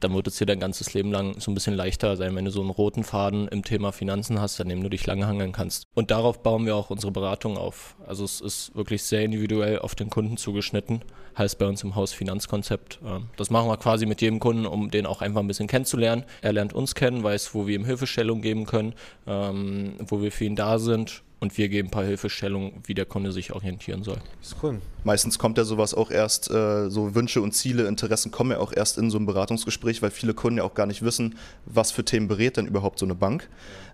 dann 0.00 0.14
wird 0.14 0.26
es 0.26 0.36
dir 0.36 0.46
dein 0.46 0.60
ganzes 0.60 0.94
Leben 0.94 1.10
lang 1.10 1.40
so 1.40 1.50
ein 1.50 1.54
bisschen 1.54 1.74
leichter 1.74 2.16
sein, 2.16 2.34
wenn 2.36 2.44
du 2.44 2.50
so 2.50 2.60
einen 2.60 2.70
roten 2.70 3.04
Faden 3.04 3.48
im 3.48 3.64
Thema 3.64 3.92
Finanzen 3.92 4.40
hast, 4.40 4.60
an 4.60 4.68
dem 4.68 4.82
du 4.82 4.90
dich 4.90 5.06
lange 5.06 5.26
hangeln 5.26 5.52
kannst. 5.52 5.84
Und 5.94 6.10
darauf 6.10 6.42
bauen 6.42 6.66
wir 6.66 6.76
auch 6.76 6.90
unsere 6.90 7.12
Beratung 7.12 7.56
auf. 7.56 7.96
Also 8.06 8.24
es 8.24 8.40
ist 8.40 8.74
wirklich 8.74 9.02
sehr 9.02 9.22
individuell 9.22 9.78
auf 9.78 9.94
den 9.94 10.10
Kunden 10.10 10.36
zugeschnitten, 10.36 11.00
heißt 11.38 11.58
bei 11.58 11.66
uns 11.66 11.82
im 11.82 11.94
Haus 11.94 12.12
Finanzkonzept. 12.12 13.00
Ähm, 13.06 13.28
das 13.36 13.50
machen 13.50 13.68
wir 13.68 13.76
quasi 13.78 14.06
mit 14.06 14.20
jedem 14.20 14.38
Kunden, 14.38 14.66
um 14.66 14.90
den 14.90 15.06
auch 15.06 15.22
einfach 15.22 15.40
ein 15.40 15.48
bisschen 15.48 15.68
kennenzulernen. 15.68 16.24
Er 16.42 16.52
lernt 16.52 16.74
uns 16.74 16.94
kennen, 16.94 17.22
weiß, 17.22 17.54
wo 17.54 17.66
wir 17.66 17.74
ihm 17.74 17.84
Hilfestellung 17.84 18.42
geben 18.42 18.66
können, 18.66 18.94
ähm, 19.26 19.94
wo 20.06 20.20
wir 20.20 20.30
für 20.30 20.44
ihn 20.44 20.56
da 20.56 20.78
sind 20.78 21.22
und 21.38 21.56
wir 21.58 21.68
geben 21.68 21.88
ein 21.88 21.90
paar 21.90 22.04
Hilfestellungen, 22.04 22.82
wie 22.84 22.94
der 22.94 23.04
Kunde 23.04 23.30
sich 23.30 23.52
orientieren 23.52 24.02
soll. 24.02 24.18
Das 24.40 24.52
ist 24.52 24.56
cool. 24.62 24.80
Meistens 25.04 25.38
kommt 25.38 25.58
ja 25.58 25.64
sowas 25.64 25.94
auch 25.94 26.10
erst, 26.10 26.50
äh, 26.50 26.88
so 26.88 27.14
Wünsche 27.14 27.40
und 27.42 27.52
Ziele, 27.52 27.86
Interessen 27.86 28.30
kommen 28.30 28.52
ja 28.52 28.58
auch 28.58 28.72
erst 28.72 28.98
in 28.98 29.10
so 29.10 29.18
einem 29.18 29.26
Beratungsgespräch, 29.26 30.02
weil 30.02 30.10
viele 30.10 30.34
Kunden 30.34 30.58
ja 30.58 30.64
auch 30.64 30.74
gar 30.74 30.86
nicht 30.86 31.02
wissen, 31.02 31.36
was 31.66 31.92
für 31.92 32.04
Themen 32.04 32.26
berät 32.26 32.56
denn 32.56 32.66
überhaupt 32.66 32.98
so 32.98 33.06
eine 33.06 33.14
Bank. 33.14 33.48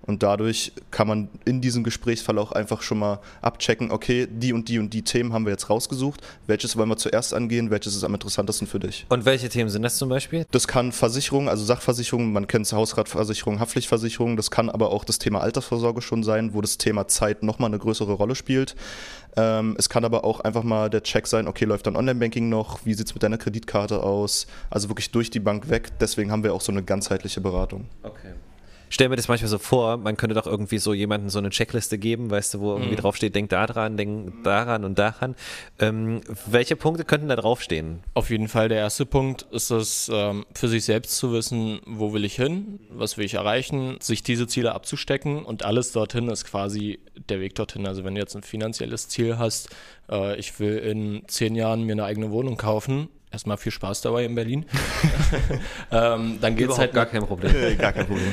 Und 0.05 0.23
dadurch 0.23 0.73
kann 0.91 1.07
man 1.07 1.29
in 1.45 1.61
diesem 1.61 1.85
Gesprächsfall 1.85 2.39
auch 2.39 2.51
einfach 2.53 2.83
schon 2.83 2.99
mal 2.99 3.21
abchecken, 3.41 3.93
okay, 3.93 4.27
die 4.29 4.53
und 4.53 4.69
die 4.69 4.79
und 4.79 4.93
die 4.93 5.03
Themen 5.03 5.33
haben 5.33 5.45
wir 5.45 5.53
jetzt 5.53 5.71
rausgesucht. 5.71 6.21
Welches 6.47 6.77
wollen 6.77 6.89
wir 6.89 6.97
zuerst 6.97 7.33
angehen? 7.35 7.71
Welches 7.71 7.95
ist 7.95 8.03
am 8.03 8.15
interessantesten 8.15 8.67
für 8.67 8.81
dich? 8.81 9.07
Und 9.11 9.25
welche 9.25 9.49
Themen 9.49 9.71
sind 9.71 9.83
das 9.83 9.99
zum 9.99 10.09
Beispiel? 10.09 10.45
Das 10.51 10.67
kann 10.67 10.91
Versicherung, 10.91 11.49
also 11.49 11.65
Sachversicherung, 11.65 12.33
man 12.33 12.49
kennt 12.49 12.67
es 12.67 12.73
Hausratversicherung, 12.73 13.61
Haftpflichtversicherung. 13.61 14.37
Das 14.37 14.51
kann 14.51 14.71
aber 14.71 14.91
auch 14.91 15.05
das 15.05 15.19
Thema 15.21 15.41
Altersvorsorge 15.41 16.03
schon 16.03 16.25
sein, 16.25 16.53
wo 16.53 16.61
das 16.61 16.79
Thema 16.79 17.07
Zeit 17.07 17.32
nochmal 17.41 17.71
eine 17.71 17.79
größere 17.79 18.13
Rolle 18.13 18.35
spielt. 18.35 18.77
Ähm, 19.37 19.77
es 19.79 19.89
kann 19.89 20.05
aber 20.05 20.25
auch 20.25 20.41
einfach 20.41 20.63
mal 20.63 20.91
der 20.91 21.03
Check 21.03 21.27
sein, 21.27 21.49
okay, 21.49 21.65
läuft 21.65 21.87
dein 21.87 21.97
Online-Banking 21.97 22.49
noch? 22.49 22.85
Wie 22.85 22.95
sieht 22.95 23.07
es 23.07 23.15
mit 23.15 23.23
deiner 23.23 23.39
Kreditkarte 23.39 24.03
aus? 24.03 24.47
Also 24.71 24.89
wirklich 24.91 25.11
durch 25.11 25.31
die 25.31 25.41
Bank 25.41 25.71
weg. 25.71 25.91
Deswegen 26.01 26.31
haben 26.31 26.45
wir 26.45 26.53
auch 26.53 26.61
so 26.61 26.73
eine 26.73 26.83
ganzheitliche 26.83 27.41
Beratung. 27.41 27.87
Okay 28.03 28.35
stelle 28.95 29.11
mir 29.11 29.17
das 29.17 29.29
manchmal 29.29 29.49
so 29.49 29.59
vor, 29.59 29.97
man 29.97 30.17
könnte 30.17 30.35
doch 30.35 30.47
irgendwie 30.47 30.79
so 30.79 30.93
jemanden 30.93 31.31
so 31.31 31.39
eine 31.39 31.51
Checkliste 31.51 31.99
geben, 31.99 32.31
weißt 32.31 32.55
du, 32.55 32.61
wo 32.61 32.73
irgendwie 32.73 32.93
mhm. 32.93 33.01
draufsteht, 33.01 33.35
denk 33.35 33.51
da 33.51 33.67
dran, 33.67 33.97
denk 33.97 34.45
daran 34.45 34.85
und 34.85 34.99
daran. 34.99 35.35
Ähm, 35.79 36.21
welche 36.47 36.77
Punkte 36.77 37.05
könnten 37.05 37.29
da 37.29 37.37
draufstehen? 37.37 38.01
Auf 38.15 38.31
jeden 38.31 38.49
Fall 38.49 38.69
der 38.69 38.79
erste 38.79 39.07
Punkt 39.07 39.43
ist 39.51 39.71
es, 39.71 40.11
ähm, 40.13 40.45
für 40.55 40.69
sich 40.69 40.85
selbst 40.85 41.17
zu 41.17 41.33
wissen, 41.33 41.81
wo 41.87 42.13
will 42.13 42.25
ich 42.25 42.37
hin, 42.37 42.81
was 42.91 43.17
will 43.17 43.25
ich 43.25 43.35
erreichen, 43.35 43.97
sich 44.01 44.23
diese 44.23 44.47
Ziele 44.47 44.75
abzustecken 44.75 45.45
und 45.45 45.65
alles 45.65 45.93
dorthin 45.93 46.29
ist 46.29 46.45
quasi 46.45 47.01
der 47.29 47.41
Weg 47.41 47.55
dorthin. 47.55 47.87
Also 47.87 48.05
wenn 48.05 48.15
du 48.15 48.21
jetzt 48.21 48.37
ein 48.37 48.43
finanzielles 48.43 49.09
Ziel 49.09 49.39
hast, 49.39 49.71
äh, 50.11 50.37
ich 50.39 50.59
will 50.61 50.79
in 50.79 51.23
zehn 51.29 51.55
Jahren 51.55 51.85
mir 51.85 51.93
eine 51.93 52.05
eigene 52.05 52.31
Wohnung 52.31 52.57
kaufen, 52.57 53.09
erstmal 53.33 53.57
viel 53.57 53.73
Spaß 53.73 54.03
dabei 54.03 54.25
in 54.25 54.35
Berlin. 54.35 54.67
ähm, 55.91 56.39
dann 56.41 56.57
geht's 56.57 56.79
halt 56.79 56.93
gar 56.93 57.07
kein 57.07 57.27
Problem. 57.27 57.79
gar 57.79 57.93
kein 57.93 58.07
Problem. 58.07 58.33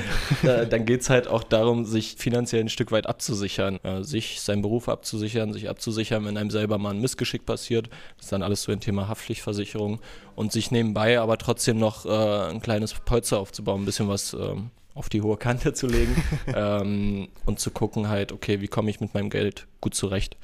dann 0.70 0.86
geht 0.86 1.02
es 1.02 1.10
halt 1.10 1.28
auch 1.28 1.44
darum, 1.44 1.86
sich 1.86 2.16
finanziell 2.18 2.62
ein 2.62 2.70
Stück 2.70 2.92
weit 2.92 3.08
abzusichern, 3.08 3.80
äh, 3.84 4.04
sich 4.04 4.42
seinen 4.42 4.62
Beruf 4.62 4.90
abzusichern, 4.90 5.54
sich 5.54 5.70
abzusichern, 5.70 6.26
wenn 6.26 6.38
einem 6.38 6.52
selber 6.52 6.78
mal 6.78 6.92
ein 6.92 7.02
Missgeschick 7.02 7.46
passiert. 7.46 7.90
Das 8.18 8.26
ist 8.26 8.32
dann 8.32 8.44
alles 8.44 8.64
so 8.64 8.72
ein 8.72 8.80
Thema 8.80 9.08
Haftpflichtversicherung 9.08 10.00
und 10.36 10.52
sich 10.52 10.72
nebenbei 10.72 11.20
aber 11.20 11.38
trotzdem 11.38 11.80
noch 11.80 12.06
äh, 12.06 12.52
ein 12.52 12.62
kleines 12.62 12.94
Polster 12.94 13.40
aufzubauen, 13.40 13.82
ein 13.82 13.86
bisschen 13.86 14.08
was 14.08 14.34
ähm, 14.34 14.72
auf 14.96 15.10
die 15.10 15.22
hohe 15.22 15.38
Kante 15.38 15.74
zu 15.74 15.88
legen 15.88 16.22
ähm, 16.54 17.30
und 17.46 17.60
zu 17.60 17.72
gucken 17.72 18.10
halt, 18.10 18.32
okay, 18.32 18.62
wie 18.62 18.68
komme 18.68 18.90
ich 18.90 19.00
mit 19.00 19.14
meinem 19.14 19.30
Geld 19.30 19.68
gut 19.82 19.96
zurecht. 19.96 20.38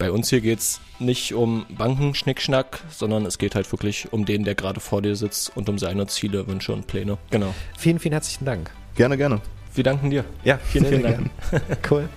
Bei 0.00 0.10
uns 0.10 0.30
hier 0.30 0.40
geht 0.40 0.60
es 0.60 0.80
nicht 0.98 1.34
um 1.34 1.66
Bankenschnickschnack, 1.76 2.80
sondern 2.88 3.26
es 3.26 3.36
geht 3.36 3.54
halt 3.54 3.70
wirklich 3.70 4.10
um 4.14 4.24
den, 4.24 4.44
der 4.44 4.54
gerade 4.54 4.80
vor 4.80 5.02
dir 5.02 5.14
sitzt 5.14 5.54
und 5.54 5.68
um 5.68 5.78
seine 5.78 6.06
Ziele, 6.06 6.46
Wünsche 6.46 6.72
und 6.72 6.86
Pläne. 6.86 7.18
Genau. 7.28 7.54
Vielen, 7.76 7.98
vielen 7.98 8.12
herzlichen 8.12 8.46
Dank. 8.46 8.70
Gerne, 8.94 9.18
gerne. 9.18 9.42
Wir 9.74 9.84
danken 9.84 10.08
dir. 10.08 10.24
Ja, 10.42 10.56
vielen, 10.56 10.86
vielen, 10.86 11.02
vielen 11.02 11.30
Dank. 11.52 11.90
cool. 11.90 12.08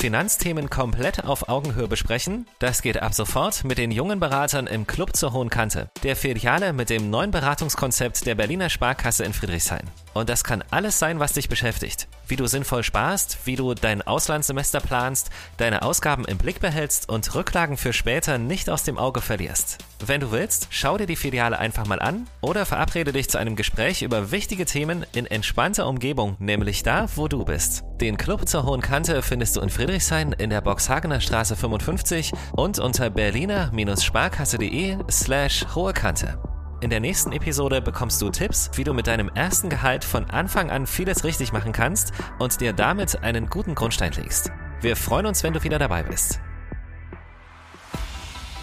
Finanzthemen 0.00 0.70
komplett 0.70 1.26
auf 1.26 1.50
Augenhöhe 1.50 1.86
besprechen? 1.86 2.46
Das 2.58 2.80
geht 2.80 3.02
ab 3.02 3.12
sofort 3.12 3.64
mit 3.64 3.76
den 3.76 3.90
jungen 3.90 4.18
Beratern 4.18 4.66
im 4.66 4.86
Club 4.86 5.14
zur 5.14 5.34
Hohen 5.34 5.50
Kante, 5.50 5.90
der 6.02 6.16
Filiale 6.16 6.72
mit 6.72 6.88
dem 6.88 7.10
neuen 7.10 7.30
Beratungskonzept 7.30 8.24
der 8.24 8.34
Berliner 8.34 8.70
Sparkasse 8.70 9.24
in 9.24 9.34
Friedrichshain. 9.34 9.84
Und 10.14 10.30
das 10.30 10.42
kann 10.42 10.64
alles 10.70 10.98
sein, 10.98 11.20
was 11.20 11.34
dich 11.34 11.50
beschäftigt. 11.50 12.08
Wie 12.30 12.36
du 12.36 12.46
sinnvoll 12.46 12.84
sparst, 12.84 13.38
wie 13.44 13.56
du 13.56 13.74
dein 13.74 14.02
Auslandssemester 14.02 14.78
planst, 14.78 15.30
deine 15.56 15.82
Ausgaben 15.82 16.24
im 16.24 16.38
Blick 16.38 16.60
behältst 16.60 17.08
und 17.08 17.34
Rücklagen 17.34 17.76
für 17.76 17.92
später 17.92 18.38
nicht 18.38 18.70
aus 18.70 18.84
dem 18.84 18.98
Auge 18.98 19.20
verlierst. 19.20 19.78
Wenn 20.06 20.20
du 20.20 20.30
willst, 20.30 20.68
schau 20.70 20.96
dir 20.96 21.06
die 21.06 21.16
Filiale 21.16 21.58
einfach 21.58 21.88
mal 21.88 21.98
an 21.98 22.28
oder 22.40 22.66
verabrede 22.66 23.12
dich 23.12 23.28
zu 23.28 23.38
einem 23.38 23.56
Gespräch 23.56 24.02
über 24.02 24.30
wichtige 24.30 24.64
Themen 24.64 25.04
in 25.12 25.26
entspannter 25.26 25.88
Umgebung, 25.88 26.36
nämlich 26.38 26.84
da, 26.84 27.08
wo 27.16 27.26
du 27.26 27.44
bist. 27.44 27.82
Den 28.00 28.16
Club 28.16 28.48
zur 28.48 28.64
Hohen 28.64 28.80
Kante 28.80 29.22
findest 29.22 29.56
du 29.56 29.60
in 29.60 29.68
Friedrichshain 29.68 30.30
in 30.30 30.50
der 30.50 30.60
Boxhagener 30.60 31.20
Straße 31.20 31.56
55 31.56 32.30
und 32.52 32.78
unter 32.78 33.10
berliner-sparkasse.de 33.10 34.98
slash 35.10 35.66
hohe 35.74 35.92
Kante. 35.92 36.38
In 36.82 36.88
der 36.88 37.00
nächsten 37.00 37.32
Episode 37.32 37.82
bekommst 37.82 38.22
du 38.22 38.30
Tipps, 38.30 38.70
wie 38.74 38.84
du 38.84 38.94
mit 38.94 39.06
deinem 39.06 39.28
ersten 39.34 39.68
Gehalt 39.68 40.02
von 40.02 40.30
Anfang 40.30 40.70
an 40.70 40.86
vieles 40.86 41.24
richtig 41.24 41.52
machen 41.52 41.72
kannst 41.72 42.14
und 42.38 42.58
dir 42.62 42.72
damit 42.72 43.22
einen 43.22 43.50
guten 43.50 43.74
Grundstein 43.74 44.12
legst. 44.12 44.50
Wir 44.80 44.96
freuen 44.96 45.26
uns, 45.26 45.42
wenn 45.42 45.52
du 45.52 45.62
wieder 45.62 45.78
dabei 45.78 46.02
bist. 46.02 46.40